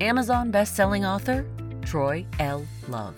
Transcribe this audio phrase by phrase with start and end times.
[0.00, 1.44] Amazon best-selling author
[1.82, 2.66] Troy L.
[2.88, 3.16] Love.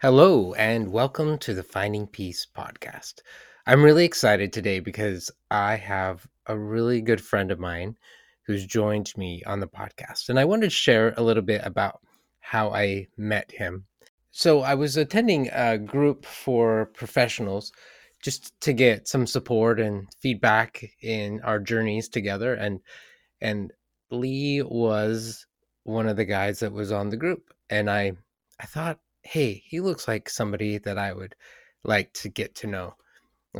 [0.00, 3.20] Hello, and welcome to the Finding Peace podcast.
[3.66, 7.96] I'm really excited today because I have a really good friend of mine
[8.46, 10.28] who's joined me on the podcast.
[10.28, 12.00] And I wanted to share a little bit about
[12.40, 13.84] how I met him.
[14.30, 17.72] So I was attending a group for professionals
[18.22, 22.80] just to get some support and feedback in our journeys together and
[23.40, 23.72] and
[24.10, 25.46] Lee was
[25.84, 28.12] one of the guys that was on the group and I
[28.60, 31.34] I thought, "Hey, he looks like somebody that I would
[31.84, 32.94] like to get to know."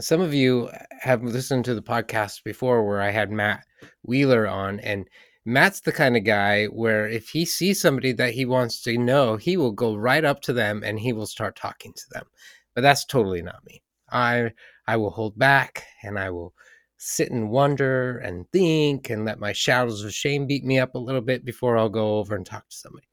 [0.00, 3.64] Some of you have listened to the podcast before where I had Matt
[4.03, 5.08] Wheeler on and
[5.47, 9.36] Matt's the kind of guy where if he sees somebody that he wants to know,
[9.36, 12.27] he will go right up to them and he will start talking to them.
[12.75, 13.83] But that's totally not me.
[14.10, 14.53] I
[14.86, 16.53] I will hold back and I will
[16.98, 20.98] sit and wonder and think and let my shadows of shame beat me up a
[20.98, 23.06] little bit before I'll go over and talk to somebody.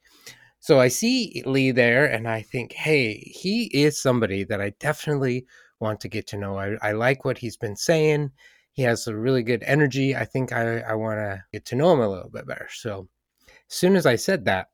[0.59, 5.45] So I see Lee there and I think, hey, he is somebody that I definitely
[5.79, 6.57] want to get to know.
[6.57, 8.31] I, I like what he's been saying.
[8.71, 10.15] He has a really good energy.
[10.15, 12.69] I think I, I want to get to know him a little bit better.
[12.71, 13.09] So
[13.49, 14.69] as soon as I said that,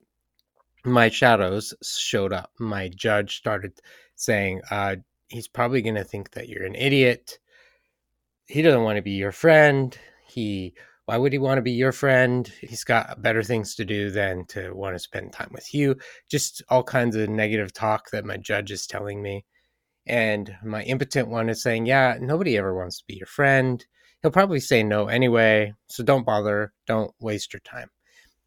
[0.85, 2.51] my shadows showed up.
[2.59, 3.73] My judge started
[4.15, 4.97] saying, uh,
[5.29, 7.39] he's probably going to think that you're an idiot
[8.49, 9.97] he doesn't want to be your friend.
[10.27, 10.73] He
[11.05, 12.51] why would he want to be your friend?
[12.61, 15.95] He's got better things to do than to want to spend time with you.
[16.29, 19.45] Just all kinds of negative talk that my judge is telling me.
[20.07, 23.85] And my impotent one is saying, Yeah, nobody ever wants to be your friend.
[24.21, 25.73] He'll probably say no anyway.
[25.87, 26.73] So don't bother.
[26.87, 27.89] Don't waste your time.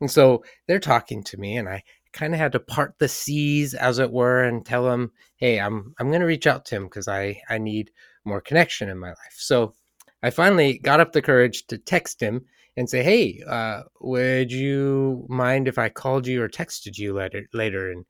[0.00, 3.72] And so they're talking to me, and I kind of had to part the seas,
[3.74, 7.08] as it were, and tell him, Hey, I'm I'm gonna reach out to him because
[7.08, 7.92] I, I need
[8.24, 9.36] more connection in my life.
[9.36, 9.74] So
[10.22, 12.44] I finally got up the courage to text him
[12.76, 17.46] and say, "Hey, uh, would you mind if I called you or texted you later?"
[17.52, 18.04] Later, and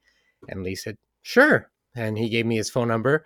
[0.48, 3.24] and Lee said, "Sure." And he gave me his phone number,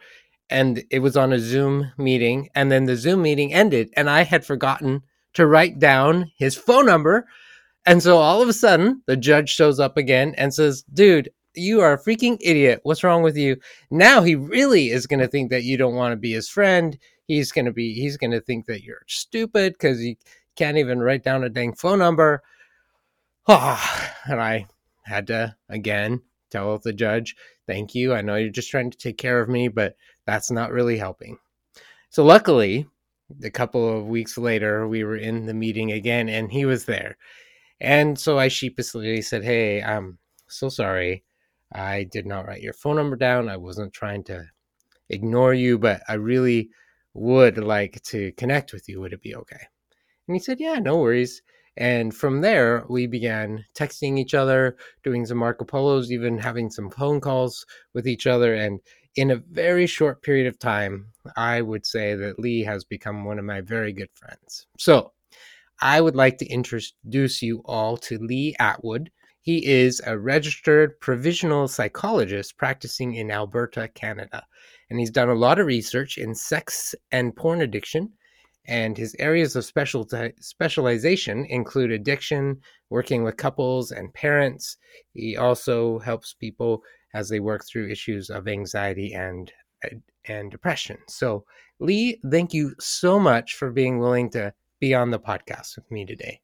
[0.50, 2.48] and it was on a Zoom meeting.
[2.54, 5.02] And then the Zoom meeting ended, and I had forgotten
[5.34, 7.26] to write down his phone number.
[7.84, 11.80] And so all of a sudden, the judge shows up again and says, "Dude, you
[11.80, 12.80] are a freaking idiot.
[12.82, 13.56] What's wrong with you?"
[13.90, 16.98] Now he really is going to think that you don't want to be his friend
[17.26, 20.16] he's going to be he's going to think that you're stupid because you
[20.56, 22.42] can't even write down a dang phone number.
[23.46, 24.66] Oh, and i
[25.04, 26.20] had to again
[26.50, 28.14] tell the judge thank you.
[28.14, 31.38] I know you're just trying to take care of me but that's not really helping.
[32.10, 32.86] So luckily
[33.42, 37.16] a couple of weeks later we were in the meeting again and he was there.
[37.80, 41.24] And so i sheepishly said hey i'm so sorry.
[41.72, 43.48] I did not write your phone number down.
[43.48, 44.46] I wasn't trying to
[45.08, 46.68] ignore you but i really
[47.16, 49.00] would like to connect with you.
[49.00, 49.60] Would it be okay?
[50.28, 51.42] And he said, Yeah, no worries.
[51.78, 56.90] And from there, we began texting each other, doing some Marco Polos, even having some
[56.90, 58.54] phone calls with each other.
[58.54, 58.80] And
[59.14, 63.38] in a very short period of time, I would say that Lee has become one
[63.38, 64.66] of my very good friends.
[64.78, 65.12] So
[65.82, 69.10] I would like to introduce you all to Lee Atwood.
[69.42, 74.44] He is a registered provisional psychologist practicing in Alberta, Canada
[74.90, 78.12] and he's done a lot of research in sex and porn addiction.
[78.68, 80.08] And his areas of special
[80.40, 82.60] specialization include addiction,
[82.90, 84.76] working with couples and parents.
[85.12, 86.82] He also helps people
[87.14, 89.52] as they work through issues of anxiety and
[89.84, 90.98] uh, and depression.
[91.08, 91.44] So,
[91.78, 96.04] Lee, thank you so much for being willing to be on the podcast with me
[96.04, 96.40] today.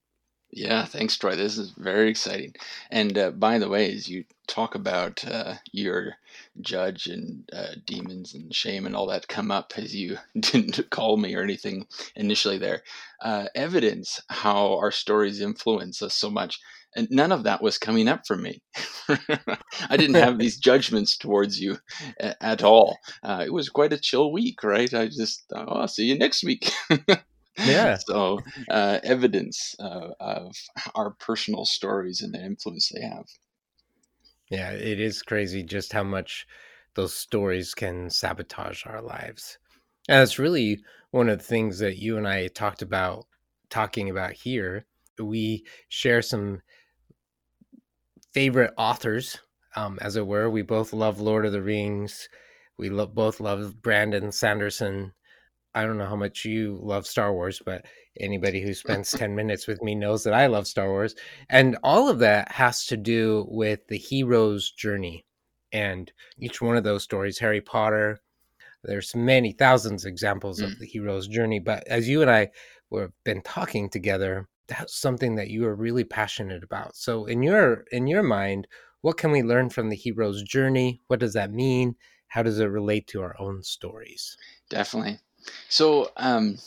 [0.54, 1.34] Yeah, thanks, Troy.
[1.34, 2.54] This is very exciting.
[2.90, 6.16] And uh, by the way, as you talk about uh, your
[6.60, 11.16] judge and uh, demons and shame and all that come up as you didn't call
[11.16, 11.86] me or anything
[12.16, 12.82] initially there,
[13.22, 16.60] uh, evidence how our stories influence us so much.
[16.94, 18.60] And none of that was coming up for me.
[19.08, 21.78] I didn't have these judgments towards you
[22.20, 22.98] at all.
[23.22, 24.92] Uh, it was quite a chill week, right?
[24.92, 26.70] I just, oh, I'll see you next week.
[27.58, 27.96] Yeah.
[28.06, 28.40] so
[28.70, 30.54] uh, evidence uh, of
[30.94, 33.26] our personal stories and the influence they have.
[34.50, 36.46] Yeah, it is crazy just how much
[36.94, 39.58] those stories can sabotage our lives.
[40.08, 43.26] And it's really one of the things that you and I talked about
[43.70, 44.84] talking about here.
[45.18, 46.60] We share some
[48.32, 49.38] favorite authors,
[49.76, 50.50] um, as it were.
[50.50, 52.28] We both love Lord of the Rings.
[52.76, 55.12] We lo- both love Brandon Sanderson.
[55.74, 57.86] I don't know how much you love Star Wars, but
[58.20, 61.14] anybody who spends 10 minutes with me knows that I love Star Wars.
[61.48, 65.24] And all of that has to do with the hero's journey.
[65.72, 68.20] And each one of those stories, Harry Potter,
[68.84, 70.64] there's many thousands of examples mm.
[70.64, 71.58] of the hero's journey.
[71.58, 72.50] But as you and I
[72.90, 76.96] were been talking together, that's something that you are really passionate about.
[76.96, 78.66] So in your in your mind,
[79.00, 81.00] what can we learn from the hero's journey?
[81.06, 81.96] What does that mean?
[82.28, 84.36] How does it relate to our own stories?
[84.70, 85.18] Definitely.
[85.68, 86.58] So, um,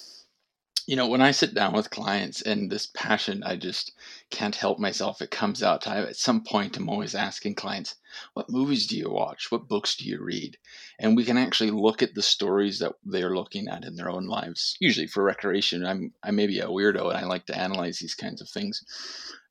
[0.88, 3.94] you know, when I sit down with clients and this passion, I just
[4.30, 5.20] can't help myself.
[5.20, 5.88] It comes out.
[5.88, 7.96] I, at some point, I'm always asking clients,
[8.34, 9.52] what movies do you watch?
[9.52, 10.58] What books do you read?
[11.00, 14.28] And we can actually look at the stories that they're looking at in their own
[14.28, 15.86] lives, usually for recreation.
[15.86, 18.84] I'm, I may be a weirdo and I like to analyze these kinds of things.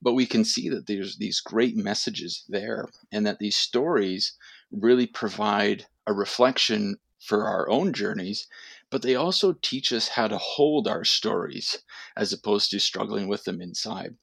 [0.01, 4.35] But we can see that there's these great messages there and that these stories
[4.71, 8.47] really provide a reflection for our own journeys
[8.95, 11.83] but they also teach us how to hold our stories
[12.17, 14.15] as opposed to struggling with them inside.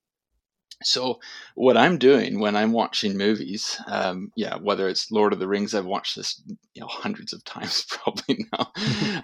[0.81, 1.19] So,
[1.55, 5.75] what I'm doing when I'm watching movies, um, yeah, whether it's Lord of the Rings,
[5.75, 6.41] I've watched this
[6.73, 8.71] you know hundreds of times probably now,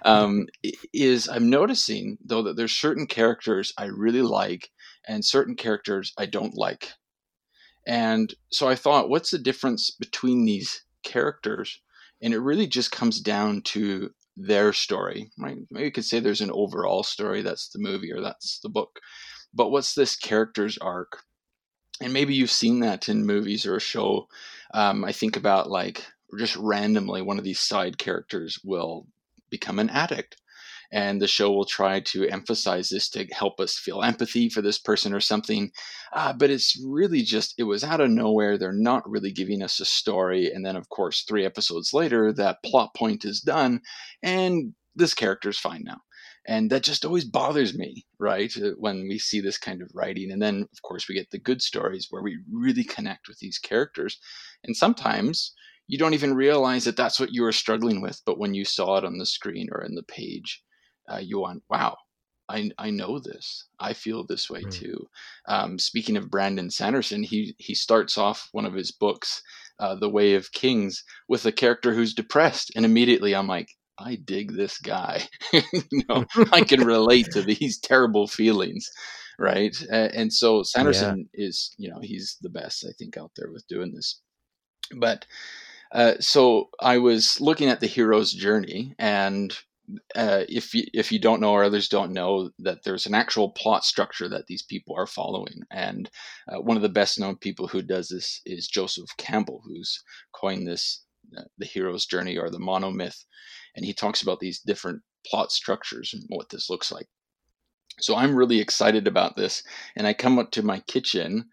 [0.04, 0.48] um,
[0.92, 4.68] is I'm noticing though that there's certain characters I really like
[5.06, 6.92] and certain characters I don't like,
[7.86, 11.80] and so I thought, what's the difference between these characters?
[12.20, 15.58] And it really just comes down to their story, right?
[15.70, 19.00] Maybe you could say there's an overall story that's the movie or that's the book,
[19.52, 21.22] but what's this character's arc?
[22.00, 24.28] And maybe you've seen that in movies or a show.
[24.72, 26.06] Um, I think about like
[26.38, 29.06] just randomly one of these side characters will
[29.50, 30.36] become an addict
[30.90, 34.78] and the show will try to emphasize this to help us feel empathy for this
[34.78, 35.70] person or something
[36.12, 39.80] uh, but it's really just it was out of nowhere they're not really giving us
[39.80, 43.80] a story and then of course three episodes later that plot point is done
[44.22, 45.98] and this character's fine now.
[46.46, 50.30] And that just always bothers me right uh, when we see this kind of writing
[50.30, 53.58] and then of course we get the good stories where we really connect with these
[53.58, 54.18] characters
[54.64, 55.52] and sometimes
[55.88, 58.96] you don't even realize that that's what you were struggling with but when you saw
[58.96, 60.62] it on the screen or in the page
[61.10, 61.96] uh, you want, wow,
[62.48, 63.66] I, I know this.
[63.78, 64.72] I feel this way mm.
[64.72, 65.08] too.
[65.46, 69.42] Um, speaking of Brandon Sanderson, he he starts off one of his books,
[69.78, 73.68] uh, The Way of Kings, with a character who's depressed, and immediately I'm like,
[73.98, 75.24] I dig this guy.
[75.52, 78.88] you know, I can relate to these terrible feelings,
[79.38, 79.76] right?
[79.90, 81.46] Uh, and so Sanderson yeah.
[81.46, 84.20] is, you know, he's the best I think out there with doing this.
[84.96, 85.26] But
[85.92, 89.56] uh, so I was looking at the hero's journey, and
[90.14, 93.50] uh, if you, if you don't know or others don't know that there's an actual
[93.50, 96.10] plot structure that these people are following, and
[96.48, 100.02] uh, one of the best known people who does this is Joseph Campbell, who's
[100.32, 101.04] coined this
[101.36, 103.24] uh, the hero's journey or the monomyth,
[103.76, 107.06] and he talks about these different plot structures and what this looks like.
[108.00, 109.62] So I'm really excited about this,
[109.96, 111.46] and I come up to my kitchen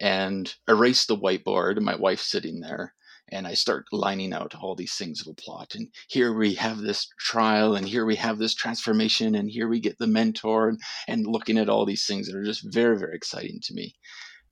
[0.00, 1.80] and erase the whiteboard.
[1.80, 2.94] My wife's sitting there,
[3.30, 5.74] and I start lining out all these things of a plot.
[5.74, 9.80] And here we have this trial, and here we have this transformation, and here we
[9.80, 13.14] get the mentor, and, and looking at all these things that are just very, very
[13.14, 13.94] exciting to me.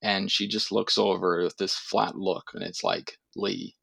[0.03, 3.75] And she just looks over with this flat look, and it's like, Lee,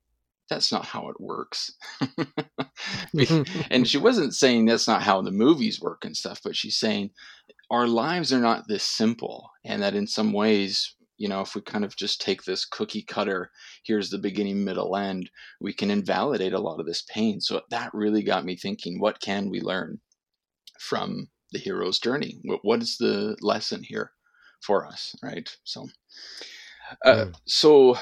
[0.49, 1.73] that's not how it works.
[3.69, 7.09] and she wasn't saying that's not how the movies work and stuff, but she's saying
[7.71, 11.61] our lives are not this simple, and that in some ways you know, if we
[11.61, 13.51] kind of just take this cookie cutter,
[13.83, 15.29] here's the beginning, middle, end,
[15.61, 17.39] we can invalidate a lot of this pain.
[17.39, 19.99] So that really got me thinking what can we learn
[20.79, 22.39] from the hero's journey?
[22.63, 24.11] What is the lesson here
[24.61, 25.49] for us, right?
[25.63, 25.87] So,
[27.05, 27.35] uh, mm.
[27.45, 27.97] so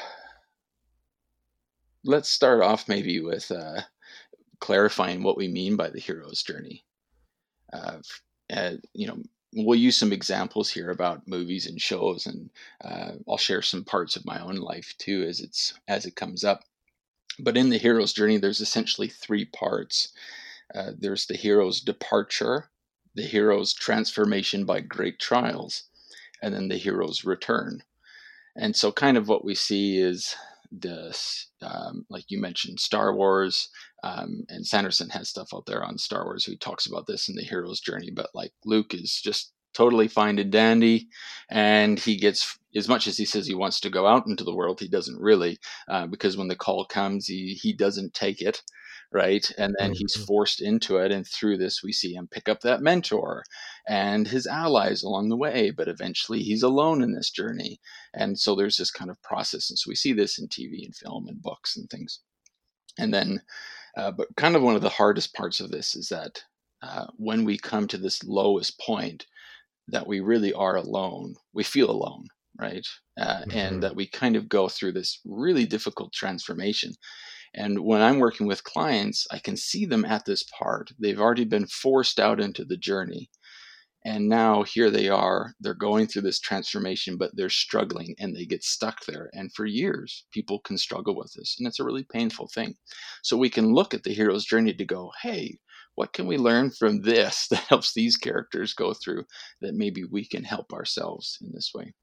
[2.03, 3.82] let's start off maybe with uh,
[4.60, 6.84] clarifying what we mean by the hero's journey.
[7.72, 7.98] Uh,
[8.93, 9.17] you know,
[9.55, 12.50] we'll use some examples here about movies and shows, and
[12.83, 16.43] uh, I'll share some parts of my own life too as it's as it comes
[16.43, 16.63] up.
[17.39, 20.13] But in the hero's journey, there's essentially three parts.
[20.74, 22.69] Uh, there's the hero's departure,
[23.15, 25.83] the hero's transformation by great trials,
[26.41, 27.83] and then the hero's return.
[28.55, 30.36] And so, kind of what we see is
[30.74, 33.70] this, um, like you mentioned, Star Wars,
[34.03, 37.36] um, and Sanderson has stuff out there on Star Wars who talks about this in
[37.36, 38.12] the hero's journey.
[38.12, 41.08] But like Luke is just totally fine and dandy,
[41.50, 44.56] and he gets as much as he says he wants to go out into the
[44.56, 48.62] world, he doesn't really, uh, because when the call comes, he he doesn't take it,
[49.13, 49.50] right?
[49.58, 50.27] And then he's Mhm.
[50.27, 51.12] forced into it.
[51.12, 53.43] And through this, we see him pick up that mentor
[53.88, 55.72] and his allies along the way.
[55.72, 57.79] But eventually, he's alone in this journey.
[58.13, 59.70] And so there's this kind of process.
[59.70, 62.20] And so we see this in TV and film and books and things.
[62.98, 63.41] And then,
[63.98, 66.43] uh, but kind of one of the hardest parts of this is that
[66.84, 69.25] uh, when we come to this lowest point,
[69.88, 72.27] that we really are alone, we feel alone,
[72.60, 72.88] right?
[73.17, 73.51] Uh, Mhm.
[73.51, 76.93] and that we kind of go through this really difficult transformation.
[77.55, 80.91] And when I'm working with clients, I can see them at this part.
[81.00, 83.29] They've already been forced out into the journey.
[84.05, 88.45] And now here they are, they're going through this transformation, but they're struggling and they
[88.45, 89.29] get stuck there.
[89.33, 91.55] And for years, people can struggle with this.
[91.57, 92.75] And it's a really painful thing.
[93.22, 95.57] So we can look at the hero's journey to go, hey,
[95.95, 99.24] what can we learn from this that helps these characters go through
[99.62, 101.93] that maybe we can help ourselves in this way?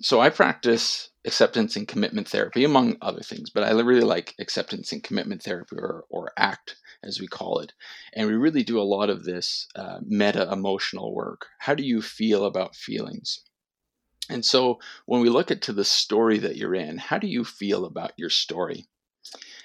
[0.00, 4.92] So I practice acceptance and commitment therapy, among other things, but I really like acceptance
[4.92, 7.72] and commitment therapy, or, or ACT as we call it.
[8.14, 11.46] And we really do a lot of this uh, meta emotional work.
[11.58, 13.40] How do you feel about feelings?
[14.30, 17.44] And so when we look at to the story that you're in, how do you
[17.44, 18.86] feel about your story?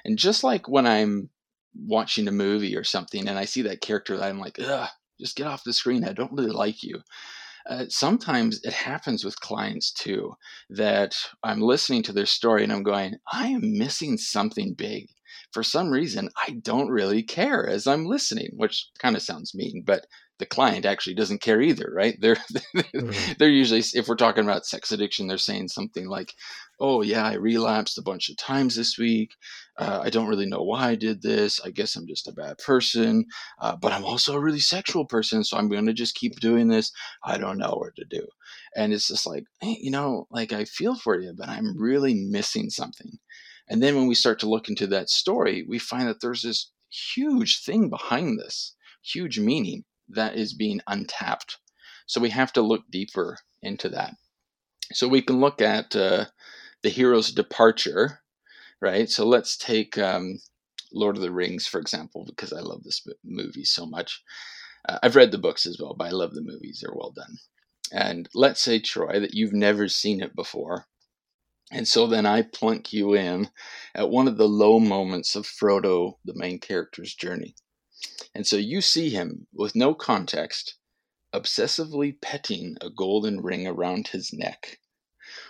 [0.05, 1.29] And just like when I'm
[1.75, 5.35] watching a movie or something and I see that character that I'm like, ugh, just
[5.35, 6.03] get off the screen.
[6.03, 7.01] I don't really like you.
[7.69, 10.33] Uh, sometimes it happens with clients too
[10.69, 15.07] that I'm listening to their story and I'm going, I am missing something big.
[15.51, 19.83] For some reason, I don't really care as I'm listening, which kind of sounds mean,
[19.85, 20.07] but
[20.39, 22.17] the client actually doesn't care either, right?
[22.19, 22.35] They're
[22.95, 23.37] Mhm.
[23.37, 26.33] they're usually, if we're talking about sex addiction, they're saying something like,
[26.79, 29.31] "Oh yeah, I relapsed a bunch of times this week.
[29.77, 31.59] Uh, I don't really know why I did this.
[31.63, 33.25] I guess I'm just a bad person,
[33.61, 36.67] uh, but I'm also a really sexual person, so I'm going to just keep doing
[36.67, 36.91] this.
[37.23, 38.27] I don't know what to do."
[38.75, 42.13] And it's just like, hey, you know, like I feel for you, but I'm really
[42.15, 43.17] missing something.
[43.67, 46.71] And then when we start to look into that story, we find that there's this
[46.89, 51.57] huge thing behind this, huge meaning that is being untapped.
[52.05, 54.13] So we have to look deeper into that.
[54.91, 56.25] So we can look at uh,
[56.81, 58.19] the hero's departure,
[58.81, 59.09] right?
[59.09, 60.39] So let's take um,
[60.91, 64.21] Lord of the Rings, for example, because I love this movie so much.
[64.87, 66.81] Uh, I've read the books as well, but I love the movies.
[66.81, 67.37] They're well done.
[67.91, 70.85] And let's say, Troy, that you've never seen it before.
[71.71, 73.49] And so then I plunk you in
[73.95, 77.55] at one of the low moments of Frodo, the main character's journey.
[78.35, 80.75] And so you see him with no context,
[81.33, 84.79] obsessively petting a golden ring around his neck.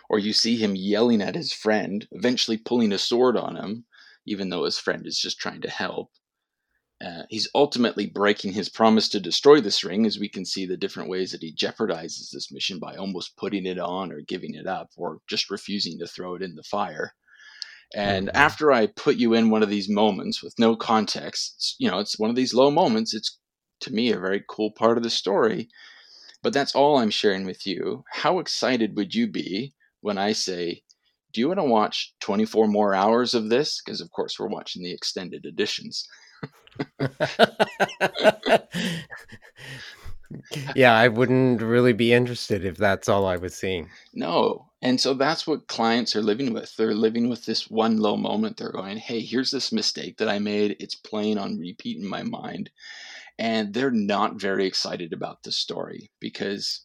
[0.09, 3.85] Or you see him yelling at his friend, eventually pulling a sword on him,
[4.25, 6.11] even though his friend is just trying to help.
[7.03, 10.77] Uh, he's ultimately breaking his promise to destroy this ring, as we can see the
[10.77, 14.67] different ways that he jeopardizes this mission by almost putting it on or giving it
[14.67, 17.13] up or just refusing to throw it in the fire.
[17.95, 18.35] And Mhm.
[18.35, 22.19] after I put you in one of these moments with no context, you know, it's
[22.19, 23.13] one of these low moments.
[23.13, 23.37] It's
[23.81, 25.69] to me a very cool part of the story.
[26.43, 28.03] But that's all I'm sharing with you.
[28.11, 30.83] How excited would you be when I say,
[31.33, 33.81] Do you want to watch 24 more hours of this?
[33.83, 36.07] Because, of course, we're watching the extended editions.
[40.75, 43.89] yeah, I wouldn't really be interested if that's all I was seeing.
[44.13, 44.67] No.
[44.81, 46.75] And so that's what clients are living with.
[46.75, 48.57] They're living with this one low moment.
[48.57, 50.75] They're going, hey, here's this mistake that I made.
[50.79, 52.69] It's playing on repeat in my mind.
[53.39, 56.81] And they're not very excited about the story because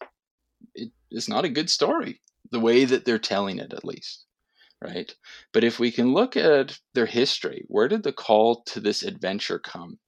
[0.75, 4.25] it is not a good story, the way that they're telling it, at least.
[4.81, 5.13] Right.
[5.53, 9.59] But if we can look at their history, where did the call to this adventure
[9.59, 9.99] come?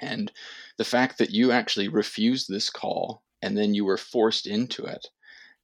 [0.00, 0.32] And
[0.76, 5.08] the fact that you actually refused this call and then you were forced into it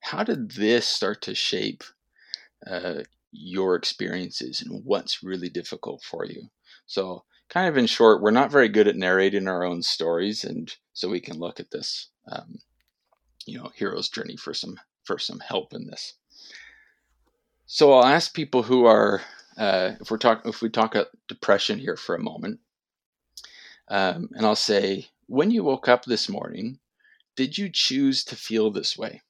[0.03, 1.85] how did this start to shape
[2.67, 6.51] uh, your experiences and what's really difficult for you?
[6.87, 10.75] So, kind of in short, we're not very good at narrating our own stories, and
[10.93, 12.59] so we can look at this, um,
[13.47, 16.15] you know, hero's journey for some for some help in this.
[17.67, 19.23] So, I'll ask people who are,
[19.57, 22.59] uh, if we're talking, if we talk about depression here for a moment,
[23.93, 26.81] um, and I'll say, when you woke up this morning,
[27.37, 29.23] did you choose to feel this way?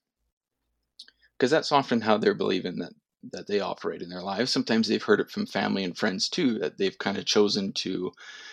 [1.42, 2.92] because that's often how they're believing that
[3.32, 4.52] that they operate in their lives.
[4.52, 8.12] Sometimes they've heard it from family and friends too that they've kind of chosen to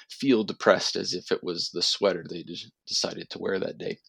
[0.09, 2.43] feel depressed as if it was the sweater they
[2.87, 3.99] decided to wear that day.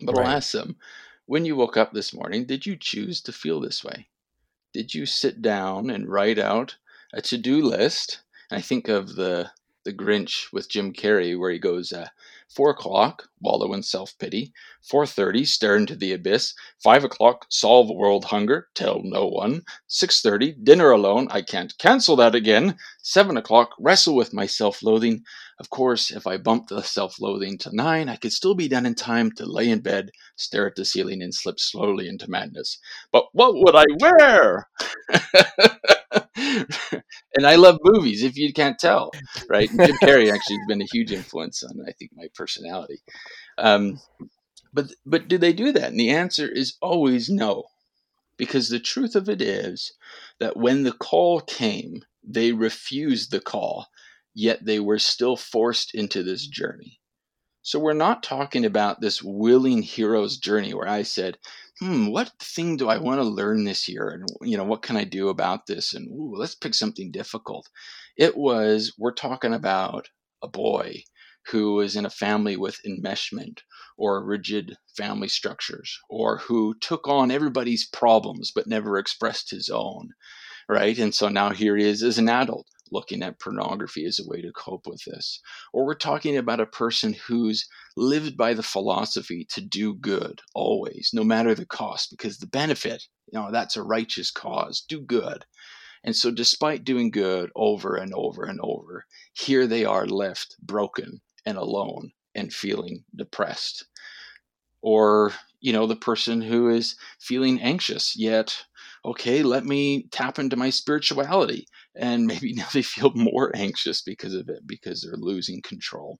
[0.00, 0.76] But I'll ask them,
[1.26, 4.08] when you woke up this morning, did you choose to feel this way?
[4.72, 6.76] Did you sit down and write out
[7.12, 8.22] a to-do list?
[8.50, 9.50] And I think of the
[9.84, 12.08] The Grinch with Jim Carrey, where he goes, uh,
[12.50, 14.52] Four o'clock, wallow in self pity.
[14.82, 16.52] Four thirty, stare into the abyss.
[16.82, 18.66] Five o'clock, solve world hunger.
[18.74, 19.62] Tell no one.
[19.86, 21.28] Six thirty, dinner alone.
[21.30, 22.76] I can't cancel that again.
[23.02, 25.22] Seven o'clock, wrestle with my self-loathing.
[25.60, 28.96] Of course, if I bump the self-loathing to nine, I could still be done in
[28.96, 32.78] time to lay in bed, stare at the ceiling, and slip slowly into madness.
[33.12, 34.68] But what would I wear?
[36.36, 39.10] and I love movies, if you can't tell,
[39.48, 39.70] right?
[39.70, 43.00] And Jim Carrey actually has been a huge influence on, I think, my personality.
[43.58, 44.00] Um,
[44.72, 45.90] but but do they do that?
[45.90, 47.64] And the answer is always no,
[48.36, 49.92] because the truth of it is
[50.38, 53.88] that when the call came, they refused the call,
[54.34, 57.00] yet they were still forced into this journey.
[57.62, 61.38] So we're not talking about this willing hero's journey where I said,
[61.80, 64.08] hmm, what thing do I want to learn this year?
[64.10, 65.94] And, you know, what can I do about this?
[65.94, 67.68] And ooh, let's pick something difficult.
[68.16, 70.08] It was, we're talking about
[70.42, 71.04] a boy
[71.46, 73.60] who is in a family with enmeshment
[73.96, 80.10] or rigid family structures, or who took on everybody's problems but never expressed his own,
[80.68, 80.98] right?
[80.98, 84.40] And so now here he is as an adult looking at pornography as a way
[84.42, 85.40] to cope with this.
[85.72, 91.10] Or we're talking about a person who's lived by the philosophy to do good always,
[91.12, 94.84] no matter the cost, because the benefit, you know, that's a righteous cause.
[94.88, 95.44] Do good.
[96.02, 99.04] And so, despite doing good over and over and over,
[99.34, 103.84] here they are left broken and alone and feeling depressed.
[104.82, 108.64] Or, you know, the person who is feeling anxious, yet,
[109.04, 111.66] okay, let me tap into my spirituality.
[111.96, 116.18] And maybe now they feel more anxious because of it, because they're losing control.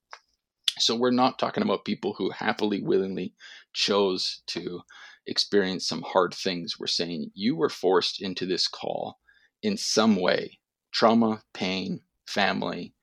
[0.78, 3.34] So we're not talking about people who happily, willingly
[3.72, 4.80] chose to
[5.26, 6.78] experience some hard things.
[6.78, 9.18] We're saying you were forced into this call
[9.62, 10.58] in some way
[10.92, 12.94] trauma, pain, family,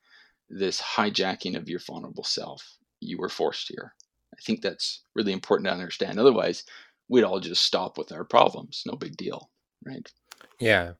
[0.48, 2.76] this hijacking of your vulnerable self.
[3.00, 3.94] You were forced here.
[4.34, 6.18] I think that's really important to understand.
[6.18, 6.64] Otherwise,
[7.08, 8.82] we'd all just stop with our problems.
[8.86, 9.50] No big deal,
[9.84, 10.10] right?
[10.58, 10.92] Yeah.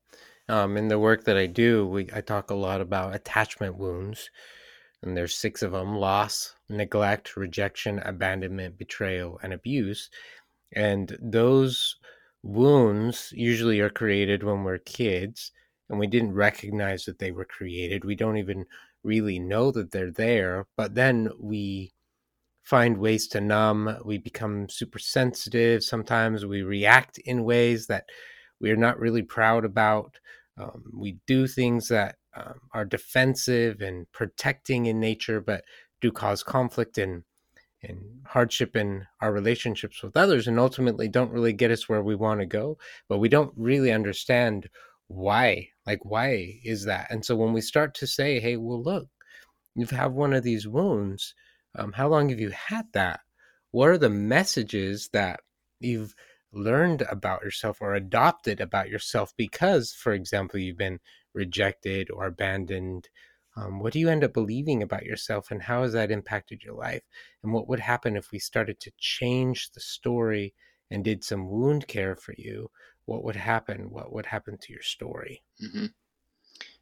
[0.49, 4.31] Um, in the work that I do, we I talk a lot about attachment wounds,
[5.03, 10.11] and there's six of them: loss, neglect, rejection, abandonment, betrayal, and abuse.
[10.75, 11.97] And those
[12.43, 15.53] wounds usually are created when we're kids,
[15.91, 18.05] and we didn't recognize that they were created.
[18.05, 18.67] We don't even
[19.05, 21.93] really know that they're there, but then we
[22.63, 23.97] find ways to numb.
[24.05, 25.83] We become super sensitive.
[25.83, 28.05] Sometimes we react in ways that
[28.61, 30.19] we're not really proud about.
[30.59, 35.65] Um, we do things that um, are defensive and protecting in nature, but
[36.01, 37.25] do cause conflict and
[37.83, 42.15] and hardship in our relationships with others, and ultimately don't really get us where we
[42.17, 42.77] want to go.
[43.09, 44.69] But we don't really understand
[45.07, 45.69] why.
[45.87, 47.07] Like, why is that?
[47.11, 49.09] And so when we start to say, "Hey, well, look,
[49.75, 51.35] you've had one of these wounds,"
[51.75, 53.21] Um, how long have you had that?
[53.71, 55.41] What are the messages that
[55.81, 56.15] you've
[56.53, 61.01] learned about yourself or adopted about yourself because, for example, you've been
[61.35, 63.09] rejected or abandoned?
[63.57, 66.75] Um, what do you end up believing about yourself and how has that impacted your
[66.75, 67.03] life?
[67.43, 70.55] And what would happen if we started to change the story
[70.91, 72.71] and did some wound care for you?
[73.05, 73.91] What would happen?
[73.91, 75.43] What would happen to your story?
[75.63, 75.87] Mm-hmm.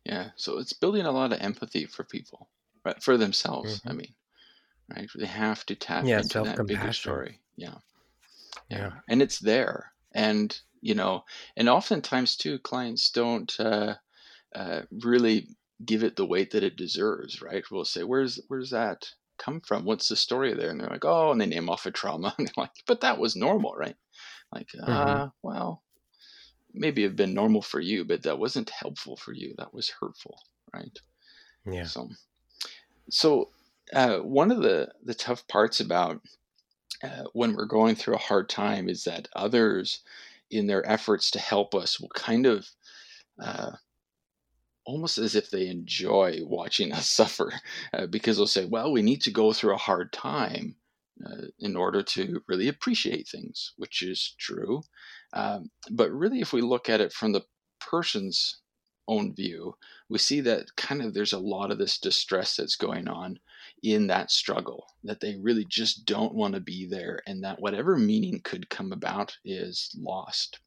[0.05, 2.49] Yeah, so it's building a lot of empathy for people,
[2.85, 3.03] right?
[3.03, 3.89] For themselves, mm-hmm.
[3.89, 4.15] I mean
[4.95, 5.09] right?
[5.15, 7.41] They have to tap yeah, into that bigger story.
[7.57, 7.75] Yeah.
[8.69, 8.93] Yeah.
[9.09, 9.93] And it's there.
[10.13, 11.25] And, you know,
[11.57, 13.95] and oftentimes too, clients don't uh,
[14.55, 15.49] uh, really
[15.85, 17.65] give it the weight that it deserves, right?
[17.71, 19.85] We'll say, where's, where's that come from?
[19.85, 20.71] What's the story there?
[20.71, 22.35] And they're like, oh, and they name off a trauma.
[22.39, 23.97] And they're like, but that was normal, right?
[24.53, 24.91] Like, mm-hmm.
[24.91, 25.83] uh, well,
[26.73, 29.55] maybe have been normal for you, but that wasn't helpful for you.
[29.59, 30.39] That was hurtful,
[30.73, 30.99] right?
[31.65, 31.85] Yeah.
[31.85, 32.09] So,
[33.11, 33.51] so
[33.93, 36.21] uh, one of the the tough parts about
[37.03, 40.01] uh, when we're going through a hard time is that others,
[40.51, 42.69] in their efforts to help us, will kind of
[43.43, 43.73] uh,
[44.85, 47.53] almost as if they enjoy watching us suffer
[47.93, 50.77] uh, because they'll say, "Well, we need to go through a hard time."
[51.25, 54.83] Uh, in order to really appreciate things, which is true.
[55.33, 57.41] Um, but really, if we look at it from the
[57.81, 58.61] person's
[59.09, 59.77] own view,
[60.11, 63.39] we see that kind of there's a lot of this distress that's going on
[63.83, 67.97] in that struggle, that they really just don't want to be there, and that whatever
[67.97, 70.61] meaning could come about is lost.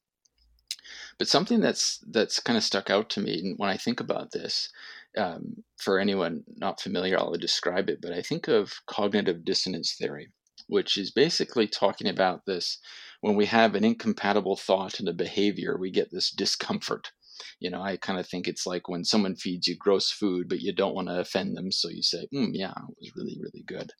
[1.17, 4.69] But something that's that's kind of stuck out to me when I think about this,
[5.17, 8.01] um, for anyone not familiar, I'll describe it.
[8.01, 10.31] But I think of cognitive dissonance theory,
[10.67, 12.79] which is basically talking about this
[13.21, 17.11] when we have an incompatible thought and a behavior, we get this discomfort
[17.59, 20.61] you know, I kind of think it's like when someone feeds you gross food, but
[20.61, 23.63] you don't want to offend them, so you say, mm, "Yeah, it was really, really
[23.65, 23.91] good."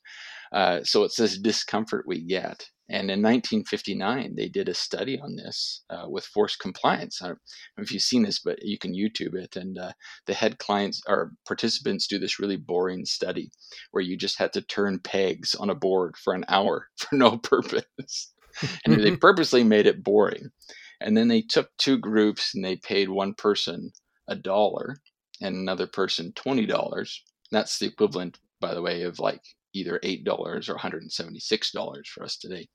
[0.52, 2.66] Uh, so it's this discomfort we get.
[2.88, 7.22] And in 1959, they did a study on this uh, with forced compliance.
[7.22, 7.38] I don't
[7.76, 9.54] know if you've seen this, but you can YouTube it.
[9.54, 9.92] And uh,
[10.26, 13.52] the head clients or participants do this really boring study
[13.92, 17.38] where you just had to turn pegs on a board for an hour for no
[17.38, 18.32] purpose.
[18.84, 20.50] and they purposely made it boring.
[21.00, 23.92] And then they took two groups and they paid one person
[24.28, 24.98] a dollar
[25.40, 27.18] and another person $20.
[27.50, 32.68] That's the equivalent, by the way, of like either $8 or $176 for us today.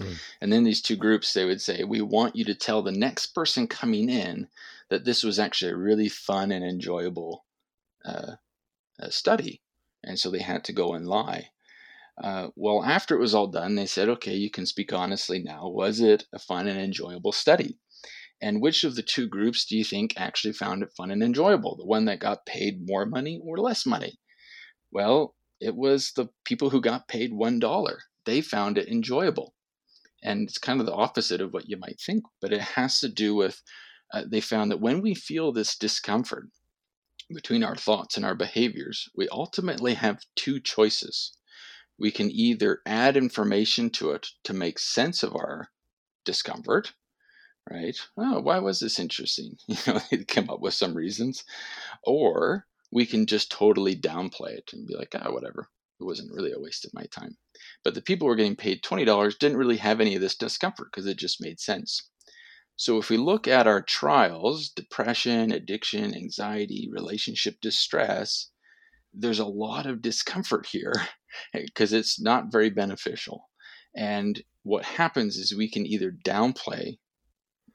[0.00, 0.16] Mm.
[0.40, 3.26] And then these two groups, they would say, We want you to tell the next
[3.26, 4.48] person coming in
[4.88, 7.44] that this was actually a really fun and enjoyable
[8.04, 8.32] uh,
[9.00, 9.60] uh, study.
[10.02, 11.50] And so they had to go and lie.
[12.22, 15.68] Uh, well, after it was all done, they said, okay, you can speak honestly now.
[15.68, 17.78] Was it a fun and enjoyable study?
[18.40, 21.76] And which of the two groups do you think actually found it fun and enjoyable?
[21.76, 24.20] The one that got paid more money or less money?
[24.92, 27.96] Well, it was the people who got paid $1.
[28.26, 29.54] They found it enjoyable.
[30.22, 33.08] And it's kind of the opposite of what you might think, but it has to
[33.08, 33.60] do with
[34.12, 36.48] uh, they found that when we feel this discomfort
[37.34, 41.36] between our thoughts and our behaviors, we ultimately have two choices
[41.98, 45.68] we can either add information to it to make sense of our
[46.24, 46.92] discomfort,
[47.70, 47.96] right?
[48.16, 49.56] Oh, why was this interesting?
[49.68, 51.44] You know, come up with some reasons.
[52.02, 55.68] Or we can just totally downplay it and be like, ah, whatever.
[56.00, 57.36] It wasn't really a waste of my time.
[57.84, 60.88] But the people who were getting paid $20 didn't really have any of this discomfort
[60.90, 62.08] because it just made sense.
[62.76, 68.50] So if we look at our trials, depression, addiction, anxiety, relationship distress,
[69.12, 70.92] there's a lot of discomfort here
[71.52, 73.48] because it's not very beneficial.
[73.94, 76.98] And what happens is we can either downplay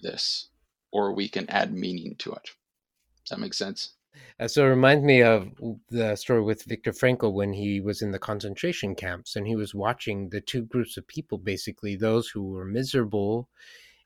[0.02, 0.50] this
[0.92, 2.50] or we can add meaning to it.
[3.24, 3.94] Does that make sense?
[4.40, 5.50] Uh, so it reminds me of
[5.90, 9.76] the story with Viktor Frankl when he was in the concentration camps and he was
[9.76, 13.48] watching the two groups of people basically those who were miserable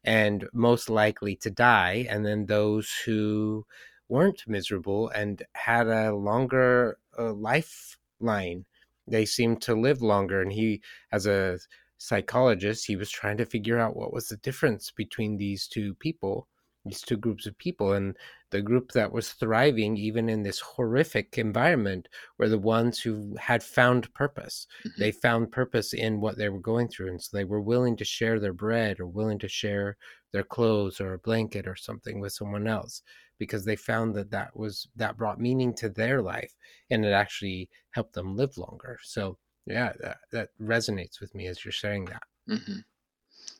[0.03, 3.65] and most likely to die, and then those who
[4.09, 8.65] weren't miserable and had a longer uh, lifeline
[9.07, 11.59] they seemed to live longer and he as a
[11.97, 16.47] psychologist he was trying to figure out what was the difference between these two people
[16.85, 18.17] these two groups of people and
[18.51, 23.63] the group that was thriving even in this horrific environment were the ones who had
[23.63, 25.01] found purpose mm-hmm.
[25.01, 28.05] they found purpose in what they were going through and so they were willing to
[28.05, 29.97] share their bread or willing to share
[30.31, 33.01] their clothes or a blanket or something with someone else
[33.39, 36.53] because they found that that was that brought meaning to their life
[36.89, 41.63] and it actually helped them live longer so yeah that, that resonates with me as
[41.63, 42.79] you're sharing that mm-hmm.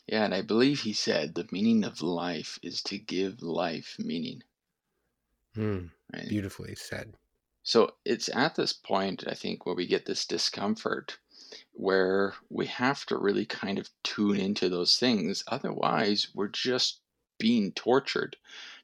[0.08, 4.44] Yeah and i believe he said the meaning of life is to give life meaning.
[5.56, 6.28] Mm, right?
[6.28, 7.14] beautifully said.
[7.62, 11.18] So it's at this point i think where we get this discomfort
[11.72, 17.00] where we have to really kind of tune into those things otherwise we're just
[17.40, 18.38] being tortured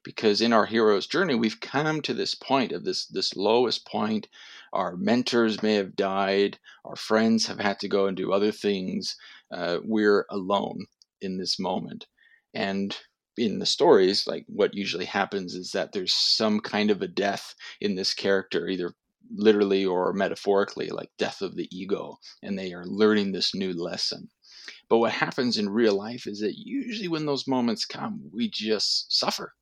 [0.03, 4.27] because in our hero's journey we've come to this point of this this lowest point.
[4.71, 6.59] Our mentors may have died.
[6.85, 9.15] Our friends have had to go and do other things.
[9.51, 10.85] Uh, we're alone
[11.21, 12.07] in this moment
[12.53, 12.97] and
[13.37, 17.55] in the stories like what usually happens is that there's some kind of a death
[17.79, 18.93] in this character either
[19.31, 24.29] literally or metaphorically like death of the ego and they are learning this new lesson
[24.89, 29.11] but what happens in real life is that usually when those moments come we just
[29.11, 29.53] suffer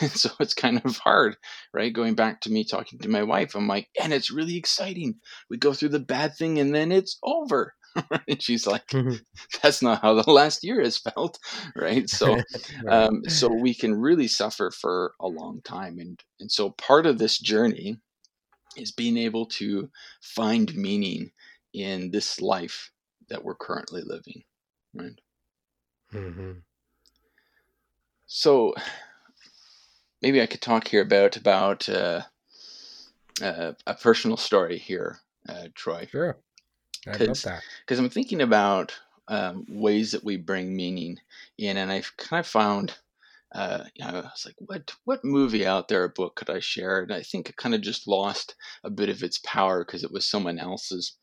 [0.00, 1.36] And so it's kind of hard,
[1.72, 1.92] right?
[1.92, 5.20] Going back to me talking to my wife, I'm like, and it's really exciting.
[5.50, 7.74] We go through the bad thing and then it's over.
[8.28, 9.16] and she's like, mm-hmm.
[9.62, 11.38] that's not how the last year has felt,
[11.76, 12.08] right?
[12.08, 12.40] So.
[12.88, 17.18] Um, so we can really suffer for a long time, and and so part of
[17.18, 17.98] this journey
[18.76, 21.30] is being able to find meaning
[21.72, 22.90] in this life
[23.28, 24.42] that we're currently living,
[24.94, 25.18] right?
[26.12, 26.52] Mm-hmm.
[28.26, 28.74] So
[30.22, 32.22] maybe I could talk here about about uh,
[33.42, 36.08] uh, a personal story here, uh, Troy.
[36.10, 36.38] Sure.
[37.80, 41.18] Because I'm thinking about um, ways that we bring meaning
[41.58, 42.94] in, and I've kind of found.
[43.54, 46.58] Uh, you know, I was like, what what movie out there, a book could I
[46.58, 47.02] share?
[47.02, 50.10] And I think it kind of just lost a bit of its power because it
[50.10, 51.16] was someone else's.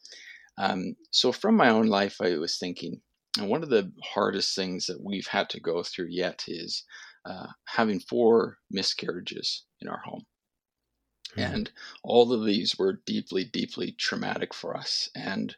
[0.57, 3.01] Um, so from my own life, I was thinking,
[3.37, 6.85] and one of the hardest things that we've had to go through yet is
[7.25, 10.25] uh, having four miscarriages in our home.
[11.37, 11.53] Mm-hmm.
[11.53, 11.71] And
[12.03, 15.09] all of these were deeply, deeply traumatic for us.
[15.15, 15.55] And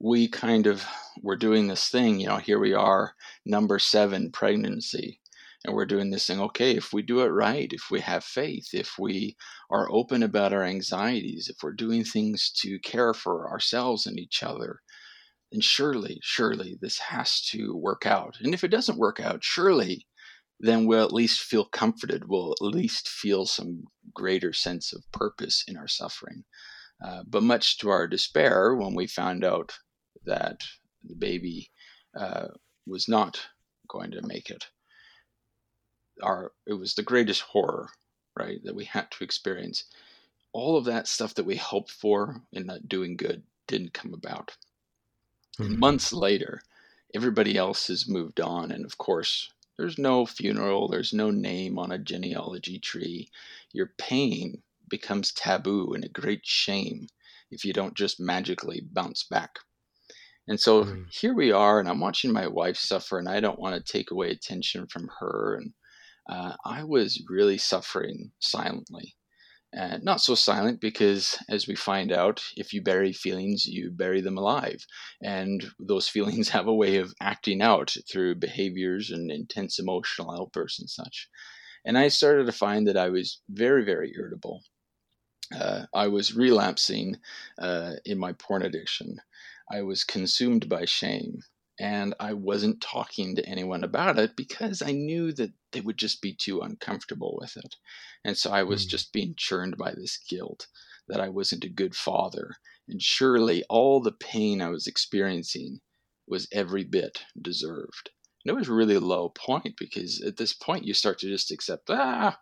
[0.00, 0.84] we kind of
[1.22, 5.20] were doing this thing, you know, here we are, number seven pregnancy.
[5.64, 8.68] and we're doing this thing okay if we do it right if we have faith
[8.72, 9.36] if we
[9.70, 14.42] are open about our anxieties if we're doing things to care for ourselves and each
[14.42, 14.80] other
[15.52, 20.06] then surely surely this has to work out and if it doesn't work out surely
[20.62, 25.64] then we'll at least feel comforted we'll at least feel some greater sense of purpose
[25.66, 26.44] in our suffering
[27.04, 29.78] uh, but much to our despair when we found out
[30.24, 30.60] that
[31.02, 31.70] the baby
[32.18, 32.48] uh,
[32.86, 33.48] was not
[33.88, 34.66] going to make it
[36.22, 37.88] our it was the greatest horror,
[38.36, 39.84] right, that we had to experience.
[40.52, 44.56] All of that stuff that we hoped for in that doing good didn't come about.
[45.58, 45.78] Mm-hmm.
[45.78, 46.62] months later,
[47.14, 51.90] everybody else has moved on, and of course, there's no funeral, there's no name on
[51.90, 53.30] a genealogy tree.
[53.72, 57.06] Your pain becomes taboo and a great shame
[57.50, 59.58] if you don't just magically bounce back.
[60.46, 61.06] And so mm.
[61.10, 64.10] here we are, and I'm watching my wife suffer, and I don't want to take
[64.10, 65.54] away attention from her.
[65.54, 65.72] And
[66.28, 69.14] uh, I was really suffering silently.
[69.72, 74.20] And not so silent because, as we find out, if you bury feelings, you bury
[74.20, 74.84] them alive.
[75.22, 80.80] And those feelings have a way of acting out through behaviors and intense emotional outbursts
[80.80, 81.28] and such.
[81.84, 84.64] And I started to find that I was very, very irritable.
[85.54, 87.18] Uh, I was relapsing
[87.58, 89.20] uh, in my porn addiction.
[89.70, 91.42] I was consumed by shame
[91.80, 96.20] and I wasn't talking to anyone about it because I knew that they would just
[96.20, 97.76] be too uncomfortable with it.
[98.22, 98.90] And so I was mm.
[98.90, 100.66] just being churned by this guilt
[101.08, 102.56] that I wasn't a good father.
[102.86, 105.80] And surely all the pain I was experiencing
[106.28, 108.10] was every bit deserved.
[108.44, 111.50] And it was really a low point because at this point you start to just
[111.50, 112.38] accept, ah,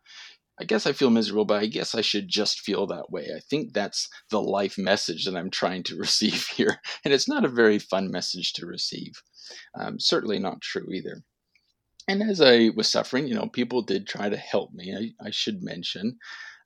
[0.60, 3.28] I guess I feel miserable, but I guess I should just feel that way.
[3.34, 6.80] I think that's the life message that I'm trying to receive here.
[7.04, 9.22] And it's not a very fun message to receive.
[9.74, 11.22] Um, certainly not true either.
[12.08, 15.30] And as I was suffering, you know, people did try to help me, I, I
[15.30, 16.18] should mention.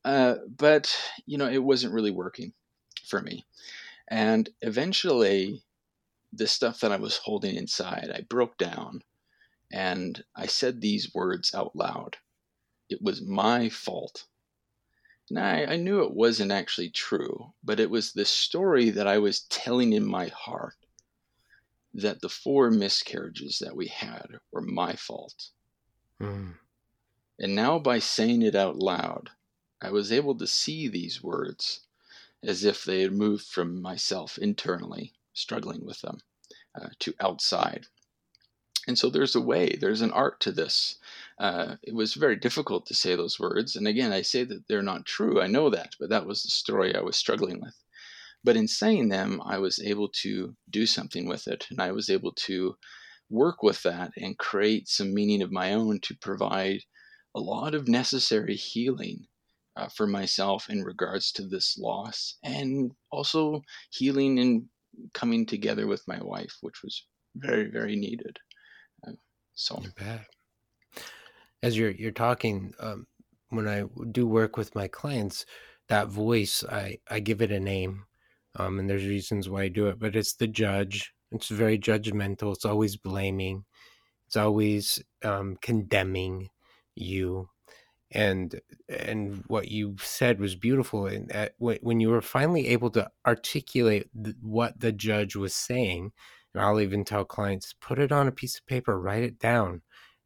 [0.05, 2.53] Uh, but, you know, it wasn't really working
[3.05, 3.45] for me.
[4.09, 5.63] And eventually,
[6.33, 9.03] the stuff that I was holding inside, I broke down
[9.71, 12.17] and I said these words out loud
[12.93, 14.27] it was my fault.
[15.29, 19.19] And I, I knew it wasn't actually true, but it was the story that I
[19.19, 20.77] was telling in my heart
[21.95, 25.51] that the four miscarriages that we had were my fault.
[26.21, 26.55] Mm.
[27.39, 29.31] And now, by saying it out loud,
[29.81, 31.81] I was able to see these words
[32.43, 36.19] as if they had moved from myself internally, struggling with them,
[36.75, 37.87] uh, to outside.
[38.89, 40.99] And so there's a way, there's an art to this.
[41.39, 43.77] Uh, it was very difficult to say those words.
[43.77, 45.41] And again, I say that they're not true.
[45.41, 47.77] I know that, but that was the story I was struggling with.
[48.45, 51.67] But in saying them, I was able to do something with it.
[51.71, 52.77] And I was able to
[53.31, 56.81] work with that and create some meaning of my own to provide
[57.35, 59.27] a lot of necessary healing
[59.77, 64.65] uh, for myself in regards to this loss and also healing and
[65.15, 68.39] coming together with my wife, which was very, very needed.
[69.55, 69.83] So
[71.63, 73.07] as you're you're talking, um,
[73.51, 75.45] when I do work with my clients,
[75.89, 78.07] that voice I I give it a name,
[78.57, 81.13] um, and there's reasons why I do it, but it's the judge.
[81.31, 82.53] It's very judgmental.
[82.55, 83.65] It's always blaming.
[84.27, 86.51] It's always um, condemning
[86.97, 87.51] you
[88.11, 93.11] and and what you said was beautiful and uh, when you were finally able to
[93.27, 96.13] articulate th- what the judge was saying
[96.55, 99.83] and i'll even tell clients put it on a piece of paper write it down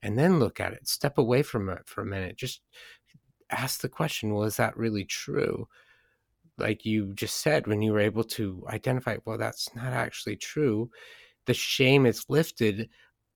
[0.06, 0.86] and then look at it.
[0.86, 2.36] Step away from it for a minute.
[2.36, 2.60] Just
[3.50, 5.66] ask the question well is that really true?
[6.58, 10.90] Like you just said when you were able to identify well that's not actually true.
[11.46, 12.88] The shame is lifted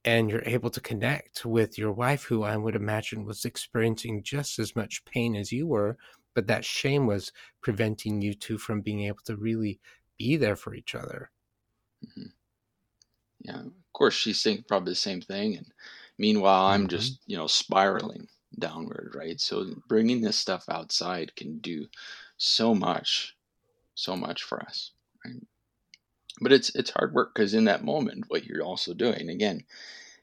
[0.04, 4.58] and you're able to connect with your wife who i would imagine was experiencing just
[4.58, 5.94] as much pain as you were
[6.34, 9.78] but that shame was preventing you two from being able to really
[10.16, 11.30] be there for each other.
[12.04, 12.28] Mm-hmm.
[13.42, 15.72] Yeah of course she's thinking probably the same thing and
[16.20, 16.88] Meanwhile, I'm mm-hmm.
[16.88, 19.40] just, you know, spiraling downward, right?
[19.40, 21.86] So bringing this stuff outside can do
[22.36, 23.34] so much,
[23.94, 24.90] so much for us,
[25.24, 25.40] right?
[26.42, 29.64] But it's it's hard work because in that moment, what you're also doing again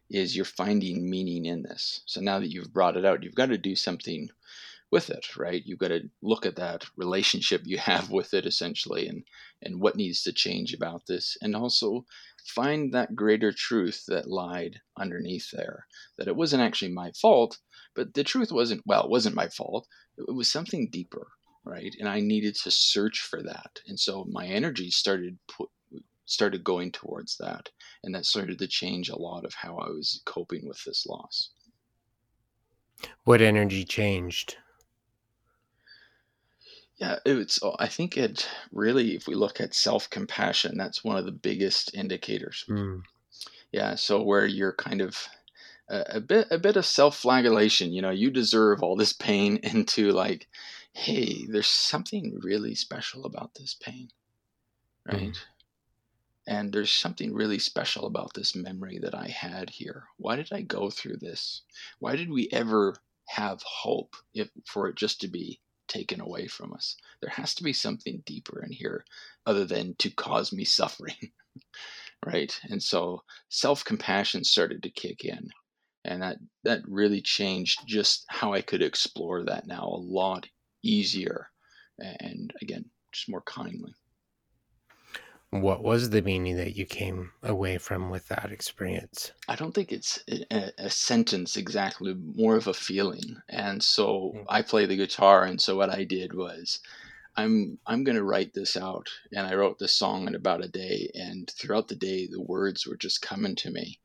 [0.07, 2.01] is you're finding meaning in this.
[2.05, 4.29] So now that you've brought it out, you've got to do something
[4.91, 5.63] with it, right?
[5.65, 9.23] You've got to look at that relationship you have with it essentially and
[9.61, 12.05] and what needs to change about this and also
[12.45, 15.85] find that greater truth that lied underneath there.
[16.17, 17.57] That it wasn't actually my fault,
[17.95, 19.87] but the truth wasn't, well, it wasn't my fault.
[20.17, 21.27] It was something deeper,
[21.65, 21.93] right?
[21.99, 23.79] And I needed to search for that.
[23.87, 25.69] And so my energy started put,
[26.25, 27.69] started going towards that.
[28.03, 31.49] And that started to change a lot of how I was coping with this loss.
[33.23, 34.57] What energy changed?
[36.97, 37.61] Yeah, it's.
[37.61, 41.31] oh, I think it really, if we look at self compassion, that's one of the
[41.31, 42.65] biggest indicators.
[42.67, 43.03] Mm,
[43.71, 45.27] Yeah, so where you're kind of
[45.89, 50.11] a, a bit a bit of self-flagellation, you know, you deserve all this pain into
[50.11, 50.47] like,
[50.93, 54.09] hey, there's something really special about this pain,
[55.07, 55.37] mm, right?
[56.47, 60.07] And there's something really special about this memory that I had here.
[60.17, 61.61] Why did I go through this?
[61.99, 62.95] Why did we ever
[63.27, 66.95] have hope if for it just to be taken away from us?
[67.21, 69.05] There has to be something deeper in here
[69.45, 71.31] other than to cause me suffering,
[72.25, 72.59] right?
[72.69, 75.49] And so self-compassion started to kick in
[76.07, 80.47] and that that really changed just how I could explore that now a lot
[80.83, 81.49] easier
[81.99, 83.93] and again just more kindly.
[85.49, 89.33] What was the meaning that you came away from with that experience?
[89.49, 93.41] I don't think it's a, a sentence exactly, more of a feeling.
[93.49, 96.79] And so Mm, I play the guitar, and so what I did was
[97.35, 101.11] I'm I'm gonna write this out, and I wrote this song in about a day,
[101.13, 103.99] and throughout the day the words were just coming to me,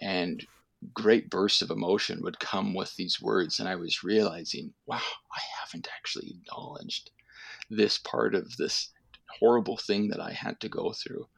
[0.00, 0.46] and
[0.94, 5.40] great bursts of emotion would come with these words, and I was realizing, wow, I
[5.60, 7.10] haven't actually acknowledged
[7.70, 8.90] this part of this
[9.40, 11.28] horrible thing that I had to go through.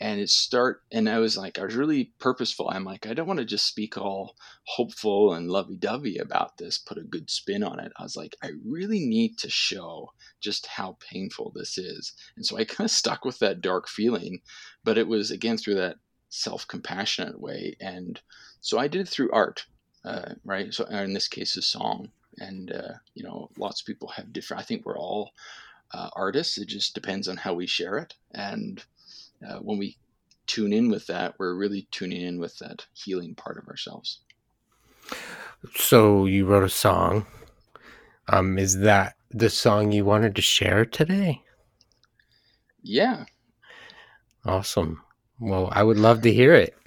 [0.00, 2.70] And it start and i was like i was really purposeful.
[2.70, 6.98] I'm like i don't want to just speak all hopeful and lovey-dovey about this put
[6.98, 7.90] a good spin on it.
[7.96, 12.12] I was like i really need to show just how painful this is.
[12.36, 14.40] And so i kind of stuck with that dark feeling
[14.84, 15.96] but it was again through that
[16.28, 17.76] self-compassionate way.
[17.80, 18.20] And
[18.60, 19.66] so i did it through art
[20.04, 20.72] uh, right?
[20.72, 22.10] So in this case a song.
[22.40, 25.32] And uh, you know lots of people have different i think we're all
[25.92, 28.84] uh, artists it just depends on how we share it and
[29.46, 29.96] uh, when we
[30.48, 34.20] tune in with that, we're really tuning in with that healing part of ourselves.
[35.76, 37.26] So you wrote a song.
[38.28, 41.42] Um, is that the song you wanted to share today?
[42.82, 43.24] Yeah.
[44.44, 45.02] Awesome.
[45.38, 46.74] Well, I would love to hear it.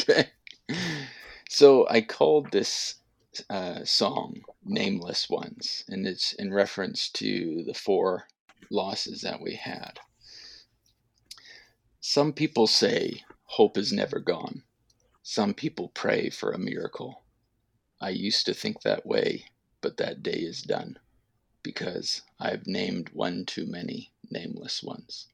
[0.00, 0.28] Okay.
[1.50, 2.94] So I called this
[3.50, 8.28] uh, song Nameless Ones, and it's in reference to the four
[8.70, 9.98] losses that we had.
[12.00, 14.62] Some people say hope is never gone.
[15.22, 17.24] Some people pray for a miracle.
[18.00, 19.46] I used to think that way,
[19.80, 20.98] but that day is done
[21.62, 25.28] because I've named one too many nameless ones.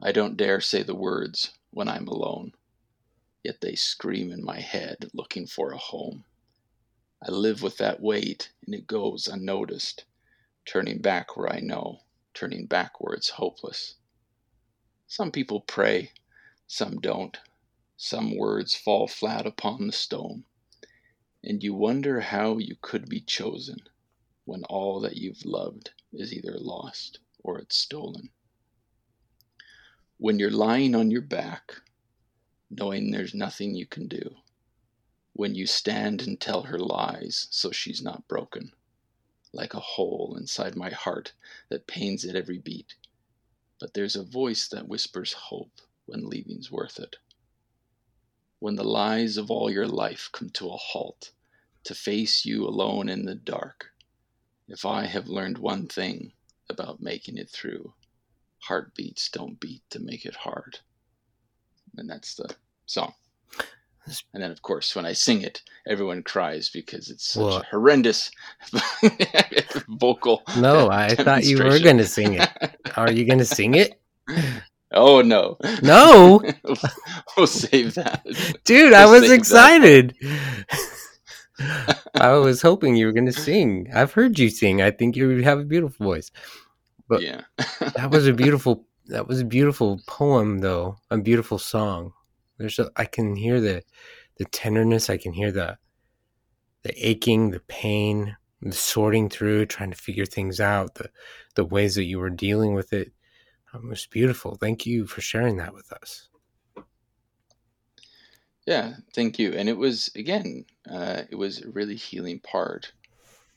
[0.00, 2.54] I don't dare say the words when I'm alone,
[3.42, 6.24] yet they scream in my head looking for a home.
[7.22, 10.04] I live with that weight and it goes unnoticed,
[10.64, 12.00] turning back where I know,
[12.32, 13.96] turning back where it's hopeless.
[15.06, 16.12] Some people pray,
[16.66, 17.36] some don't.
[17.96, 20.44] Some words fall flat upon the stone,
[21.44, 23.78] and you wonder how you could be chosen
[24.46, 28.30] when all that you've loved is either lost or it's stolen.
[30.16, 31.82] When you're lying on your back,
[32.70, 34.36] knowing there's nothing you can do.
[35.40, 38.74] When you stand and tell her lies so she's not broken,
[39.54, 41.32] like a hole inside my heart
[41.70, 42.96] that pains at every beat.
[43.78, 47.16] But there's a voice that whispers hope when leaving's worth it.
[48.58, 51.32] When the lies of all your life come to a halt,
[51.84, 53.94] to face you alone in the dark.
[54.68, 56.34] If I have learned one thing
[56.68, 57.94] about making it through,
[58.58, 60.80] heartbeats don't beat to make it hard.
[61.96, 63.14] And that's the song.
[64.34, 67.64] And then, of course, when I sing it, everyone cries because it's such Well, a
[67.70, 68.30] horrendous
[69.88, 70.42] vocal.
[70.58, 72.48] no, I thought you were going to sing it.
[72.96, 74.00] Are you going to sing it?
[74.92, 76.42] oh no, No,
[77.36, 78.24] we'll save that.
[78.64, 80.14] dude, I We'll was excited.
[82.14, 83.88] I was hoping you were going to sing.
[83.94, 84.80] I've heard you sing.
[84.80, 86.30] I think you have a beautiful voice.
[87.08, 87.42] But- yeah,
[87.96, 90.96] That was a beautiful that was a beautiful poem though.
[91.10, 92.12] A beautiful song.
[92.60, 93.82] There's a I can hear the
[94.36, 95.78] the tenderness, I can hear the
[96.82, 101.10] the aching, the pain, the sorting through, trying to figure things out, the
[101.56, 103.12] the ways that you were dealing with it.
[103.72, 104.56] Um, it was beautiful.
[104.56, 106.28] Thank you for sharing that with us.
[108.66, 108.94] yeah.
[109.14, 109.52] Thank you.
[109.54, 112.92] And it was again, uh, it was a really healing part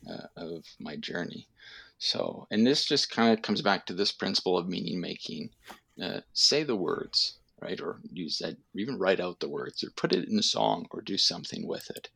[0.10, 1.48] uh, of my journey.
[2.00, 5.52] So, and this just kind of comes back to this principle of meaning making.
[6.02, 7.80] Uh, say the words, right?
[7.80, 10.88] Or use that, or even write out the words, or put it in a song,
[10.92, 12.10] or do something with it.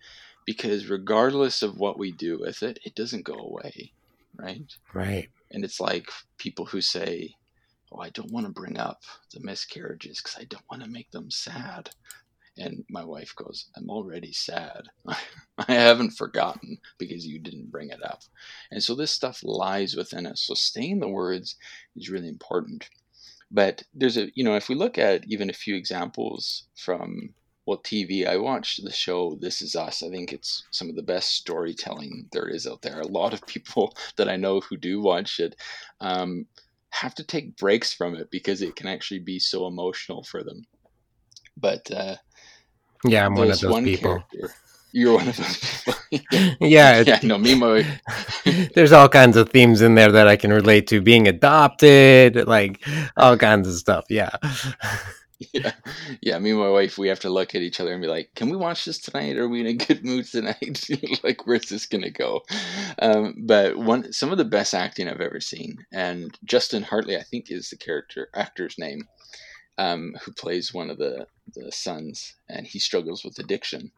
[0.45, 3.91] Because regardless of what we do with it, it doesn't go away,
[4.35, 4.73] right?
[4.93, 5.29] Right.
[5.51, 7.35] And it's like people who say,
[7.91, 9.03] Oh, I don't want to bring up
[9.33, 11.89] the miscarriages because I don't want to make them sad.
[12.57, 14.89] And my wife goes, I'm already sad.
[15.07, 18.23] I haven't forgotten because you didn't bring it up.
[18.71, 20.41] And so this stuff lies within us.
[20.41, 21.55] So staying the words
[21.95, 22.89] is really important.
[23.49, 27.33] But there's a, you know, if we look at even a few examples from
[27.67, 30.01] well, TV, I watched the show This Is Us.
[30.01, 33.01] I think it's some of the best storytelling there is out there.
[33.01, 35.55] A lot of people that I know who do watch it
[35.99, 36.45] um,
[36.91, 40.65] have to take breaks from it because it can actually be so emotional for them.
[41.57, 42.15] But uh,
[43.03, 44.23] yeah, I'm one of those people.
[44.97, 45.93] You're one of those people.
[46.59, 47.19] yeah, yeah.
[47.21, 47.85] No, me, my.
[48.73, 51.01] there's all kinds of themes in there that I can relate to.
[51.01, 52.83] Being adopted, like
[53.15, 54.05] all kinds of stuff.
[54.09, 54.31] Yeah.
[55.53, 55.73] yeah,
[56.19, 56.39] yeah.
[56.39, 58.49] Me and my wife, we have to look at each other and be like, "Can
[58.49, 59.37] we watch this tonight?
[59.37, 60.89] Are we in a good mood tonight?
[61.23, 62.41] like, where's this gonna go?"
[62.97, 67.21] Um, but one, some of the best acting I've ever seen, and Justin Hartley, I
[67.21, 69.07] think, is the character actor's name,
[69.77, 73.91] um, who plays one of the the sons, and he struggles with addiction.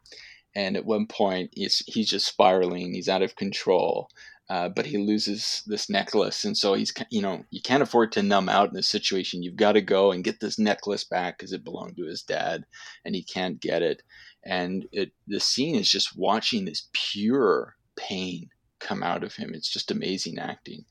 [0.56, 2.94] And at one point, he's he's just spiraling.
[2.94, 4.10] He's out of control
[4.50, 8.24] uh, but he loses this necklace, and so he's you know you can't afford to
[8.24, 9.44] numb out in this situation.
[9.44, 12.66] You've got to go and get this necklace back because it belonged to his dad,
[13.06, 14.02] and he can't get it.
[14.44, 19.54] And it the scene is just watching this pure pain come out of him.
[19.54, 20.86] It's just amazing acting.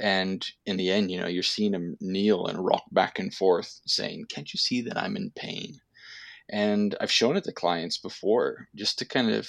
[0.00, 3.80] And in the end, you know, you're seeing him kneel and rock back and forth,
[3.86, 5.80] saying, "Can't you see that I'm in pain?"
[6.50, 9.48] And i've shown it to clients before just to kind of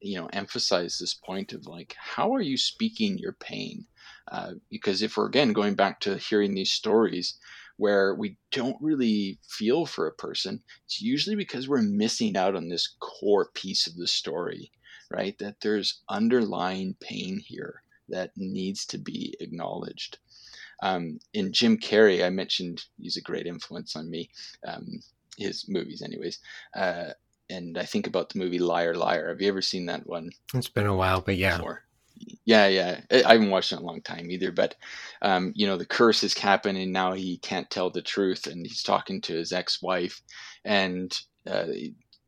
[0.00, 3.86] you know emphasize this point of like how are you speaking your pain
[4.30, 7.38] uh, because if we're again going back to hearing these stories
[7.76, 12.68] where we don't really feel for a person it's usually because we're missing out on
[12.68, 14.70] this core piece of the story
[15.10, 20.18] right that there's underlying pain here that needs to be acknowledged
[20.82, 24.28] um, in Jim Carrey, I mentioned he's a great influence on me.
[24.66, 25.00] Um,
[25.36, 26.38] his movies, anyways.
[26.74, 27.10] Uh,
[27.50, 29.28] and I think about the movie Liar Liar.
[29.28, 30.30] Have you ever seen that one?
[30.54, 31.56] It's been a while, but yeah.
[31.56, 31.84] Before?
[32.44, 33.00] Yeah, yeah.
[33.10, 34.52] I haven't watched it in a long time either.
[34.52, 34.76] But
[35.22, 37.12] um, you know, the curse is happening now.
[37.12, 40.20] He can't tell the truth, and he's talking to his ex-wife,
[40.64, 41.16] and
[41.46, 41.66] uh,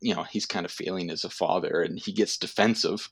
[0.00, 3.09] you know he's kind of failing as a father, and he gets defensive,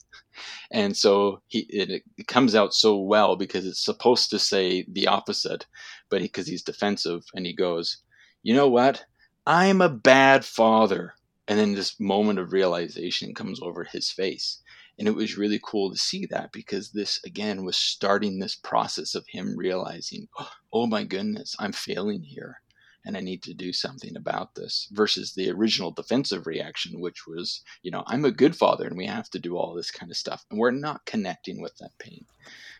[0.70, 5.06] and so he it, it comes out so well because it's supposed to say the
[5.06, 5.66] opposite,
[6.10, 7.98] but because he, he's defensive, and he goes,
[8.42, 9.04] you know what?
[9.46, 11.14] I'm a bad father.
[11.48, 14.58] And then this moment of realization comes over his face.
[14.98, 19.14] And it was really cool to see that because this, again, was starting this process
[19.14, 20.28] of him realizing,
[20.72, 22.60] oh my goodness, I'm failing here
[23.04, 27.62] and I need to do something about this versus the original defensive reaction, which was,
[27.82, 30.16] you know, I'm a good father and we have to do all this kind of
[30.16, 30.44] stuff.
[30.50, 32.24] And we're not connecting with that pain.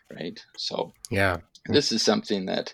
[0.09, 0.41] Right.
[0.57, 1.37] So, yeah,
[1.67, 2.73] this is something that,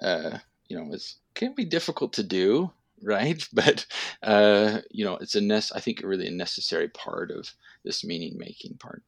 [0.00, 2.72] uh, you know, is can be difficult to do
[3.02, 3.46] right?
[3.52, 3.86] But
[4.22, 5.72] uh, you know, it's a ness.
[5.72, 7.52] I think really a necessary part of
[7.84, 9.02] this meaning making part.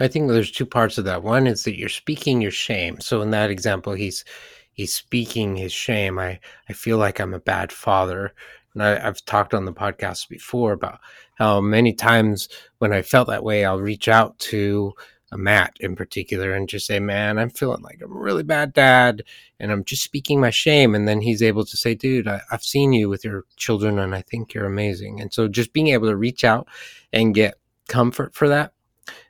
[0.00, 1.22] I think there's two parts of that.
[1.22, 3.00] One is that you're speaking your shame.
[3.00, 4.24] So in that example, he's
[4.72, 6.18] he's speaking his shame.
[6.18, 8.32] I I feel like I'm a bad father,
[8.74, 11.00] and I, I've talked on the podcast before about
[11.34, 12.48] how many times
[12.78, 14.92] when I felt that way, I'll reach out to
[15.36, 19.22] Matt in particular and just say, man, I'm feeling like I'm a really bad dad
[19.60, 20.94] and I'm just speaking my shame.
[20.94, 24.14] And then he's able to say, dude, I, have seen you with your children and
[24.14, 25.20] I think you're amazing.
[25.20, 26.66] And so just being able to reach out
[27.12, 27.58] and get
[27.88, 28.72] comfort for that.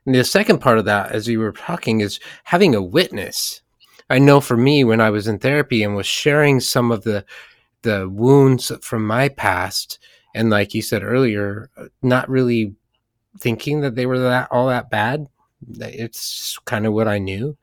[0.07, 3.63] And the second part of that, as you were talking, is having a witness.
[4.11, 7.25] I know for me, when I was in therapy and was sharing some of the
[7.83, 10.01] the wounds from my past,
[10.35, 11.71] and like you said earlier,
[12.03, 12.75] not really
[13.39, 15.29] thinking that they were that all that bad
[15.79, 17.57] it's kind of what I knew.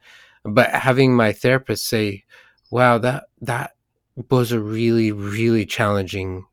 [0.43, 2.23] But having my therapist say,
[2.71, 3.71] "Wow, that that
[4.29, 6.45] was a really really challenging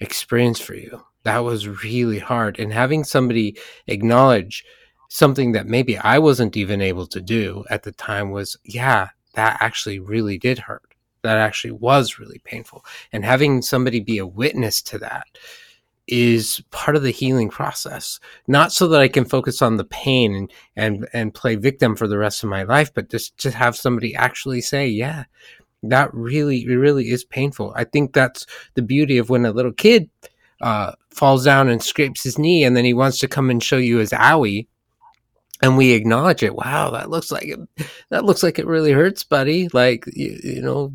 [0.00, 1.04] experience for you.
[1.24, 4.64] That was really hard." And having somebody acknowledge
[5.08, 9.58] something that maybe I wasn't even able to do at the time was, "Yeah, that
[9.60, 10.94] actually really did hurt.
[11.22, 15.26] That actually was really painful." And having somebody be a witness to that
[16.08, 18.18] is part of the healing process.
[18.46, 22.08] Not so that i can focus on the pain and and and play victim for
[22.08, 25.24] the rest of my life but just to have somebody actually say yeah
[25.82, 27.72] that really really is painful.
[27.76, 30.10] I think that's the beauty of when a little kid
[30.60, 33.76] uh, falls down and scrapes his knee and then he wants to come and show
[33.76, 34.66] you his owie
[35.62, 36.54] and we acknowledge it.
[36.54, 37.60] Wow that looks like it
[38.10, 39.68] that looks like it really hurts buddy.
[39.68, 40.92] Like you, you know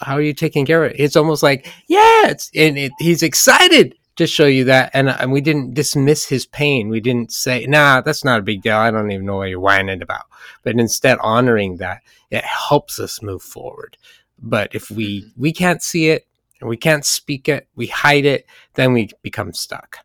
[0.00, 1.00] how are you taking care of it?
[1.00, 4.90] It's almost like yeah it's and it, he's excited just show you that.
[4.92, 6.90] And, and we didn't dismiss his pain.
[6.90, 8.76] We didn't say, nah, that's not a big deal.
[8.76, 10.26] I don't even know what you're whining about.
[10.62, 13.96] But instead, honoring that, it helps us move forward.
[14.38, 15.40] But if we, mm-hmm.
[15.40, 16.26] we can't see it
[16.60, 18.44] and we can't speak it, we hide it,
[18.74, 20.00] then we become stuck.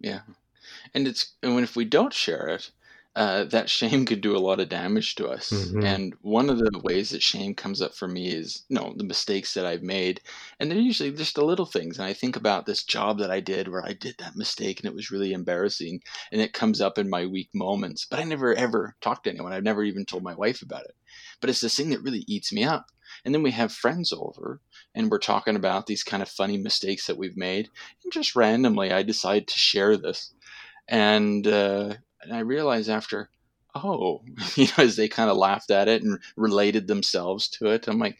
[0.00, 0.20] Yeah.
[0.94, 2.70] And it's and when if we don't share it,
[3.18, 5.50] uh, that shame could do a lot of damage to us.
[5.50, 5.84] Mhm.
[5.84, 9.02] And one of the ways that shame comes up for me is, you know, the
[9.02, 10.20] mistakes that I've made.
[10.60, 11.98] And they're usually just the little things.
[11.98, 14.86] And I think about this job that I did where I did that mistake and
[14.86, 16.00] it was really embarrassing.
[16.30, 18.06] And it comes up in my weak moments.
[18.08, 19.52] But I never ever talked to anyone.
[19.52, 20.94] I've never even told my wife about it.
[21.40, 22.86] But it's this thing that really eats me up.
[23.24, 24.60] And then we have friends over
[24.94, 27.68] and we're talking about these kind of funny mistakes that we've made.
[28.04, 30.32] And just randomly, I decide to share this.
[30.88, 33.30] And, uh, and I realized after,
[33.74, 34.22] oh,
[34.56, 37.98] you know, as they kind of laughed at it and related themselves to it, I'm
[37.98, 38.18] like,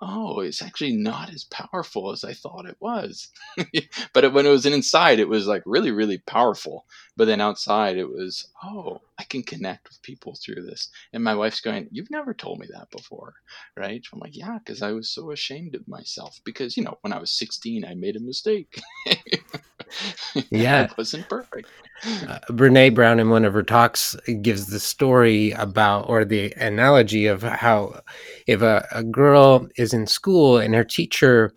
[0.00, 3.28] oh, it's actually not as powerful as I thought it was.
[4.14, 6.86] but it, when it was inside, it was like really, really powerful.
[7.18, 10.88] But then outside, it was, oh, I can connect with people through this.
[11.12, 13.34] And my wife's going, you've never told me that before,
[13.76, 14.00] right?
[14.12, 16.40] I'm like, yeah, because I was so ashamed of myself.
[16.44, 18.80] Because, you know, when I was 16, I made a mistake.
[20.50, 20.88] Yeah.
[20.90, 21.68] I wasn't perfect.
[22.04, 27.26] Uh, Brene Brown, in one of her talks, gives the story about or the analogy
[27.26, 28.02] of how
[28.46, 31.52] if a, a girl is in school and her teacher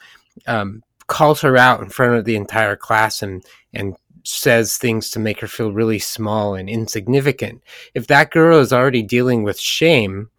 [0.47, 3.43] um, calls her out in front of the entire class and
[3.73, 7.61] and says things to make her feel really small and insignificant.
[7.93, 10.29] If that girl is already dealing with shame,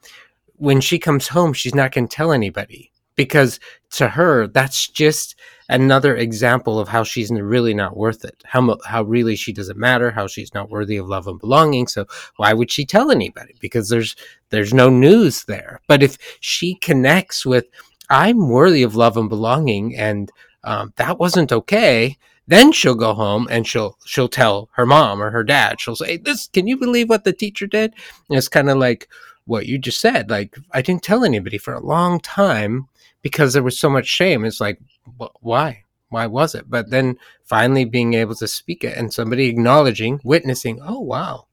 [0.56, 3.60] when she comes home, she's not going to tell anybody because
[3.90, 5.36] to her, that's just
[5.68, 8.42] another example of how she's really not worth it.
[8.44, 10.10] How how really she doesn't matter.
[10.10, 11.86] How she's not worthy of love and belonging.
[11.88, 12.06] So
[12.36, 13.54] why would she tell anybody?
[13.60, 14.16] Because there's
[14.50, 15.80] there's no news there.
[15.86, 17.66] But if she connects with,
[18.10, 20.30] I'm worthy of love and belonging, and
[20.64, 22.16] um, that wasn't okay.
[22.46, 25.80] Then she'll go home and she'll she'll tell her mom or her dad.
[25.80, 27.94] She'll say, "This can you believe what the teacher did?"
[28.28, 29.08] And it's kind of like
[29.44, 30.30] what you just said.
[30.30, 32.88] Like I didn't tell anybody for a long time
[33.22, 34.44] because there was so much shame.
[34.44, 34.78] It's like,
[35.20, 35.84] wh- why?
[36.08, 36.68] Why was it?
[36.68, 41.46] But then finally being able to speak it and somebody acknowledging, witnessing, oh, wow,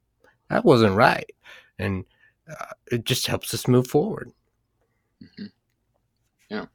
[0.49, 1.31] that wasn't right.
[1.77, 2.05] And
[2.49, 4.31] uh, it just helps us move forward.
[5.37, 5.45] hmm
[6.49, 6.65] Yeah.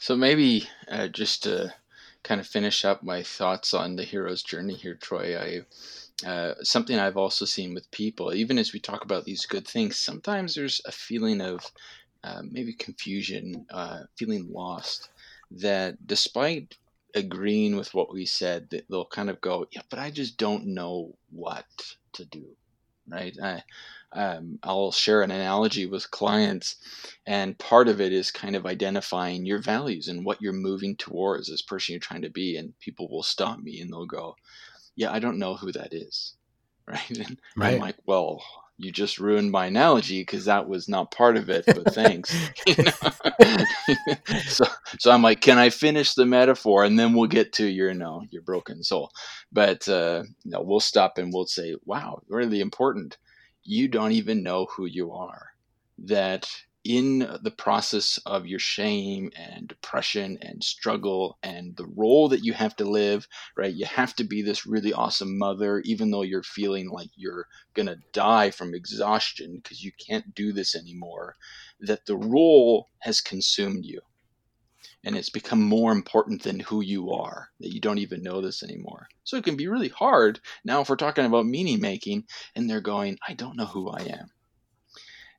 [0.00, 1.74] So maybe uh, just to
[2.28, 6.98] kind of finish up my thoughts on the hero's journey here, Troy, I uh, something
[6.98, 10.82] I've also seen with people, even as we talk about these good things, sometimes there's
[10.84, 11.72] a feeling of
[12.22, 15.08] uh, maybe confusion, uh, feeling lost,
[15.50, 16.76] that despite
[17.14, 21.16] agreeing with what we said, they'll kind of go, yeah, but I just don't know
[21.30, 21.64] what
[22.12, 22.44] to do,
[23.10, 23.36] right?
[23.42, 23.62] I,
[24.12, 26.76] um, I'll share an analogy with clients,
[27.26, 31.50] and part of it is kind of identifying your values and what you're moving towards
[31.50, 32.56] as person you're trying to be.
[32.56, 34.36] And people will stop me and they'll go,
[34.96, 36.36] "Yeah, I don't know who that is,"
[36.86, 37.10] right?
[37.10, 38.42] And I'm like, "Well,
[38.78, 42.34] you just ruined my analogy because that was not part of it, but thanks."
[44.48, 44.66] So,
[44.98, 47.94] so I'm like, "Can I finish the metaphor and then we'll get to your, you
[47.94, 49.10] know, your broken soul?"
[49.52, 53.18] But uh, no, we'll stop and we'll say, "Wow, really important."
[53.68, 55.48] you don't even know who you are.
[55.98, 56.48] That
[56.84, 62.52] in the process of your shame and depression and struggle and the role that you
[62.52, 63.26] have to live,
[63.56, 63.74] right?
[63.74, 67.86] You have to be this really awesome mother, even though you're feeling like you're going
[67.86, 71.34] to die from exhaustion because you can't do this anymore.
[71.80, 74.00] That the role has consumed you
[75.04, 78.62] and it's become more important than who you are that you don't even know this
[78.62, 82.24] anymore so it can be really hard now if we're talking about meaning making
[82.54, 84.30] and they're going i don't know who i am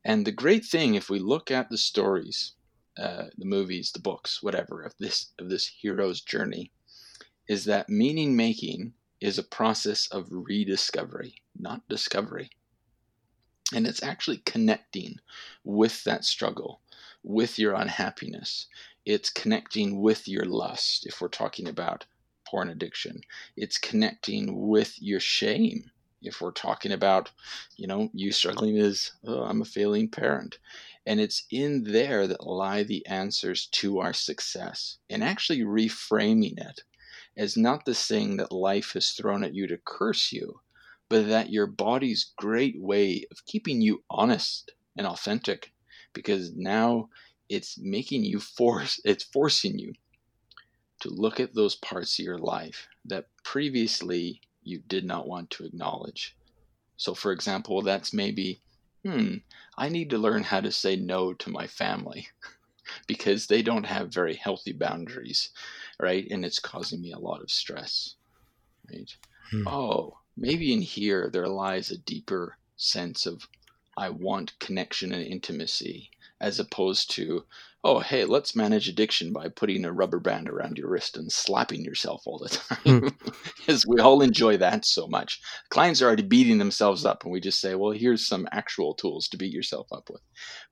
[0.10, 2.54] and the great thing if we look at the stories
[2.98, 6.72] uh, the movies the books whatever of this of this hero's journey
[7.48, 12.50] is that meaning making is a process of rediscovery not discovery.
[13.74, 15.20] And it's actually connecting
[15.64, 16.82] with that struggle
[17.22, 18.68] with your unhappiness.
[19.06, 22.06] It's connecting with your lust if we're talking about
[22.48, 23.22] porn addiction.
[23.56, 25.92] It's connecting with your shame
[26.22, 27.32] if we're talking about
[27.78, 30.58] you know you struggling as oh, i'm a failing parent.
[31.06, 34.98] And it's in there that lie the answers to our success.
[35.10, 36.84] And actually reframing it
[37.36, 40.60] as not the thing that life has thrown at you to curse you
[41.10, 45.74] but that your body's great way of keeping you honest and authentic
[46.14, 47.10] because now
[47.50, 49.94] it's making you force it's forcing you
[51.00, 55.66] to look at those parts of your life that previously you did not want to
[55.66, 56.38] acknowledge.
[56.98, 58.62] So for example that's maybe
[59.06, 59.38] hmm
[59.78, 62.28] i need to learn how to say no to my family
[63.08, 65.52] because they don't have very healthy boundaries
[66.00, 66.28] right?
[66.32, 68.16] And it's causing me a lot of stress
[68.92, 69.12] right?
[69.52, 69.64] Hmm.
[69.68, 73.48] oh maybe in here there lies a deeper sense of
[73.98, 76.10] i want connection and intimacy
[76.42, 77.46] as opposed to,
[77.84, 81.84] oh, hey, let's manage addiction by putting a rubber band around your wrist and slapping
[81.84, 83.02] yourself all the time.
[83.02, 83.08] Hmm.
[83.58, 85.40] Because we all enjoy that so much.
[85.70, 89.28] Clients are already beating themselves up, and we just say, well, here's some actual tools
[89.28, 90.22] to beat yourself up with.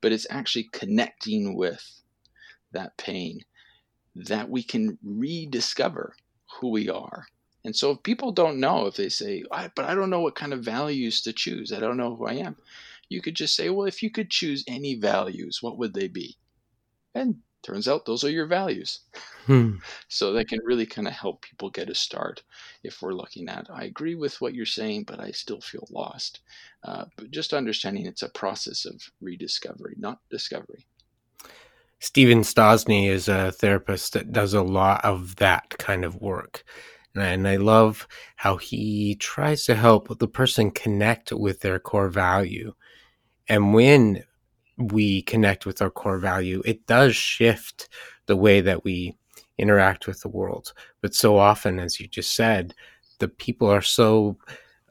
[0.02, 2.02] But it's actually connecting with
[2.72, 3.42] that pain
[4.16, 6.16] that we can rediscover
[6.60, 7.28] who we are.
[7.64, 10.36] And so if people don't know, if they say, I, but I don't know what
[10.36, 12.56] kind of values to choose, I don't know who I am,
[13.10, 16.38] you could just say, well, if you could choose any values, what would they be?
[17.16, 19.02] And turns out those are your values.
[19.46, 19.76] Hmm.
[20.10, 22.44] So that can really kind of help people get a start
[22.84, 26.42] if we're looking at, I agree with what you're saying, but I still feel lost.
[26.84, 30.86] Uh, but just understanding it's a process of rediscovery, not discovery.
[32.00, 36.64] Steven Stosny is a therapist that does a lot of that kind of work.
[37.16, 42.74] And I love how he tries to help the person connect with their core value.
[43.50, 44.24] And when
[44.78, 47.90] we connect with our core value, it does shift
[48.28, 49.16] the way that we
[49.58, 50.74] interact with the world.
[51.02, 52.74] But so often, as you just said,
[53.20, 54.38] the people are so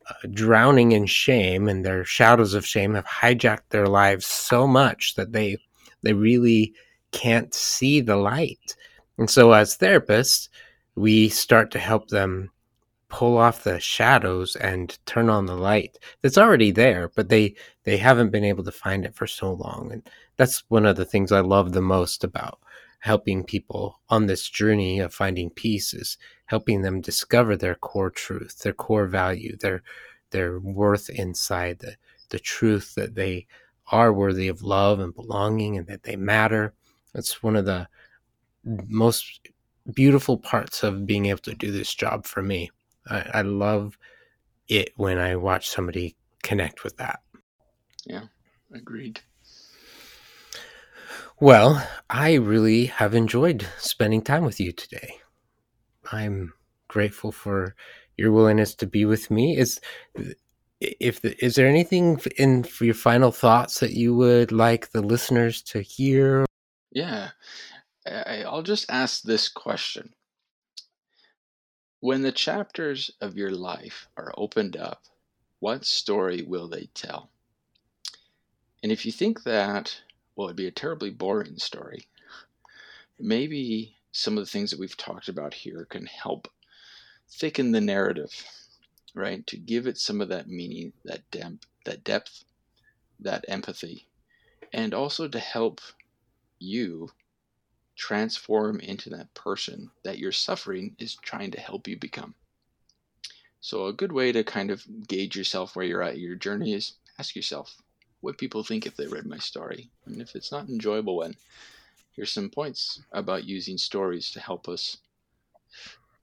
[0.09, 5.15] uh, drowning in shame and their shadows of shame have hijacked their lives so much
[5.15, 5.57] that they
[6.03, 6.75] they really
[7.13, 8.77] can't see the light.
[9.19, 10.49] And so as therapists,
[10.95, 12.51] we start to help them
[13.09, 17.55] pull off the shadows and turn on the light that's already there but they
[17.85, 21.05] they haven't been able to find it for so long and that's one of the
[21.05, 22.59] things i love the most about
[23.01, 28.59] helping people on this journey of finding peace is helping them discover their core truth
[28.61, 29.83] their core value their
[30.31, 31.97] their worth inside the
[32.31, 33.47] the truth that they
[33.89, 36.75] are worthy of love and belonging and that they matter.
[37.15, 37.89] That's one of the
[38.65, 39.49] most
[39.95, 42.71] beautiful parts of being able to do this job for me
[43.09, 43.99] I, I love
[44.69, 47.21] it when I watch somebody connect with that.
[48.05, 48.25] Yeah,
[48.75, 49.21] agreed.
[51.39, 55.19] Well, I really have enjoyed spending time with you today.
[56.11, 56.55] I'm
[56.89, 57.75] grateful for
[58.17, 59.57] your willingness to be with me.
[59.57, 59.81] Is
[60.81, 65.03] if the, is there anything in for your final thoughts that you would like the
[65.03, 66.47] listeners to hear?
[66.93, 67.31] Yeah,
[68.07, 70.15] I, I'll just ask this question:
[72.07, 75.03] when the chapters of your life are opened up,
[75.59, 77.29] what story will they tell?
[78.81, 80.03] And if you think that,
[80.37, 82.07] well, it'd be a terribly boring story,
[83.19, 86.47] maybe some of the things that we've talked about here can help
[87.29, 88.33] thicken the narrative,
[89.13, 89.45] right?
[89.49, 92.45] To give it some of that meaning, that depth, that depth,
[93.19, 94.07] that empathy,
[94.73, 95.81] and also to help
[96.61, 97.11] you
[97.97, 102.35] transform into that person that your suffering is trying to help you become.
[103.61, 106.93] So, a good way to kind of gauge yourself where you're at your journey is
[107.19, 107.77] ask yourself
[108.21, 109.91] what people think if they read my story.
[110.05, 111.35] And if it's not enjoyable one,
[112.13, 114.99] here's some points about using stories to help us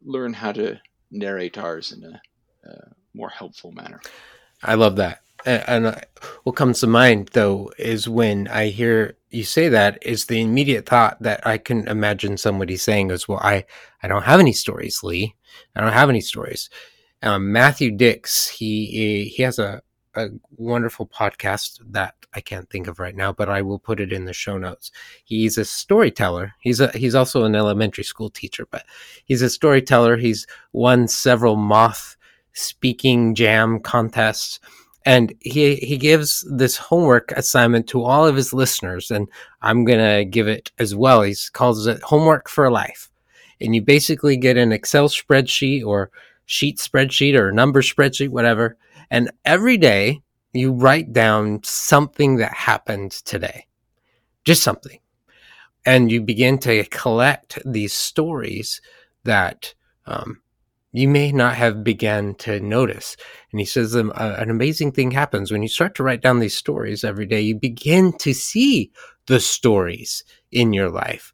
[0.06, 0.80] learn how to
[1.12, 2.22] narrate ours in a,
[2.70, 4.00] a more helpful manner.
[4.62, 6.06] I love that and
[6.44, 10.86] what comes to mind though is when I hear you say that is the immediate
[10.86, 13.66] thought that I can imagine somebody saying is, "Well, I
[14.02, 15.36] I don't have any stories, Lee.
[15.76, 16.70] I don't have any stories."
[17.22, 19.82] Um, Matthew Dicks, he he has a
[20.16, 24.14] a wonderful podcast that I can't think of right now, but I will put it
[24.14, 24.92] in the show notes.
[25.24, 26.54] He's a storyteller.
[26.62, 28.86] He's a he's also an elementary school teacher, but
[29.26, 30.18] he's a storyteller.
[30.18, 32.16] He's won several moth
[32.54, 34.60] speaking jam contests
[35.06, 39.28] and he he gives this homework assignment to all of his listeners and
[39.62, 41.22] i'm to give it as well.
[41.22, 43.10] He calls it homework for life.
[43.62, 46.12] And you basically get an excel spreadsheet or
[46.46, 48.78] sheet spreadsheet or number spreadsheet whatever
[49.10, 50.22] and every day
[50.54, 53.68] you write down something that happened today.
[54.46, 55.00] Just something.
[55.86, 58.82] And you begin to collect these stories
[59.24, 59.74] that
[60.06, 60.42] um,
[60.94, 63.18] you may not have began to notice.
[63.52, 66.56] And he says um, an amazing thing happens when you start to write down these
[66.56, 67.42] stories every day.
[67.42, 68.92] You begin to see
[69.26, 71.34] the stories in your life.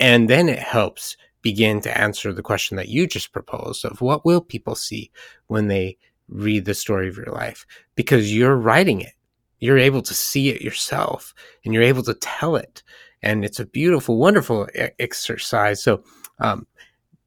[0.00, 4.24] And then it helps begin to answer the question that you just proposed of what
[4.24, 5.12] will people see
[5.46, 5.96] when they
[6.28, 7.64] read the story of your life?
[7.94, 9.12] Because you're writing it.
[9.60, 11.32] You're able to see it yourself
[11.64, 12.82] and you're able to tell it.
[13.22, 15.82] And it's a beautiful, wonderful exercise.
[15.82, 16.02] So,
[16.40, 16.66] um,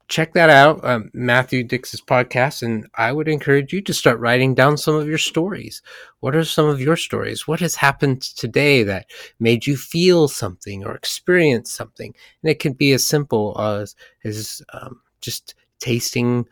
[0.10, 4.56] check that out, um, Matthew Dicks's podcast, and I would encourage you to start writing
[4.56, 5.82] down some of your stories.
[6.20, 7.48] What are some of your stories?
[7.48, 9.06] What has happened today that
[9.40, 12.14] made you feel something or experience something?
[12.44, 16.48] And it can be as simple as, as um, just tasting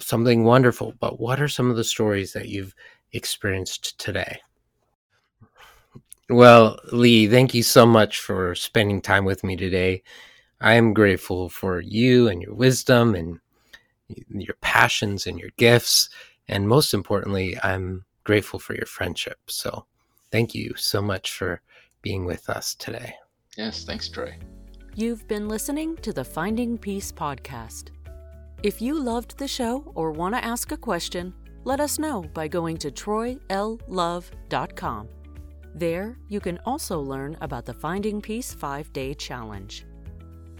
[0.00, 0.94] something wonderful.
[1.00, 2.74] But what are some of the stories that you've
[3.12, 4.40] experienced today?
[6.28, 10.02] Well, Lee, thank you so much for spending time with me today.
[10.62, 13.40] I am grateful for you and your wisdom and
[14.28, 16.08] your passions and your gifts.
[16.46, 19.38] And most importantly, I'm grateful for your friendship.
[19.48, 19.86] So
[20.30, 21.60] thank you so much for
[22.00, 23.14] being with us today.
[23.56, 24.36] Yes, thanks, Troy.
[24.94, 27.88] You've been listening to the Finding Peace podcast.
[28.62, 31.34] If you loved the show or want to ask a question,
[31.64, 35.08] let us know by going to troyllove.com.
[35.74, 39.86] There, you can also learn about the Finding Peace 5 Day Challenge.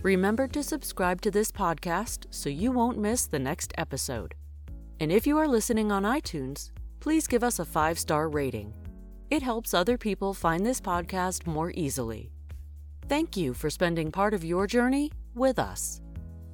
[0.03, 4.35] Remember to subscribe to this podcast so you won't miss the next episode.
[4.99, 8.75] And if you are listening on iTunes, please give us a five star rating.
[9.31, 12.33] It helps other people find this podcast more easily.
[13.09, 16.01] Thank you for spending part of your journey with us.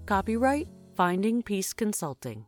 [0.04, 2.44] Copyright Finding Peace Consulting.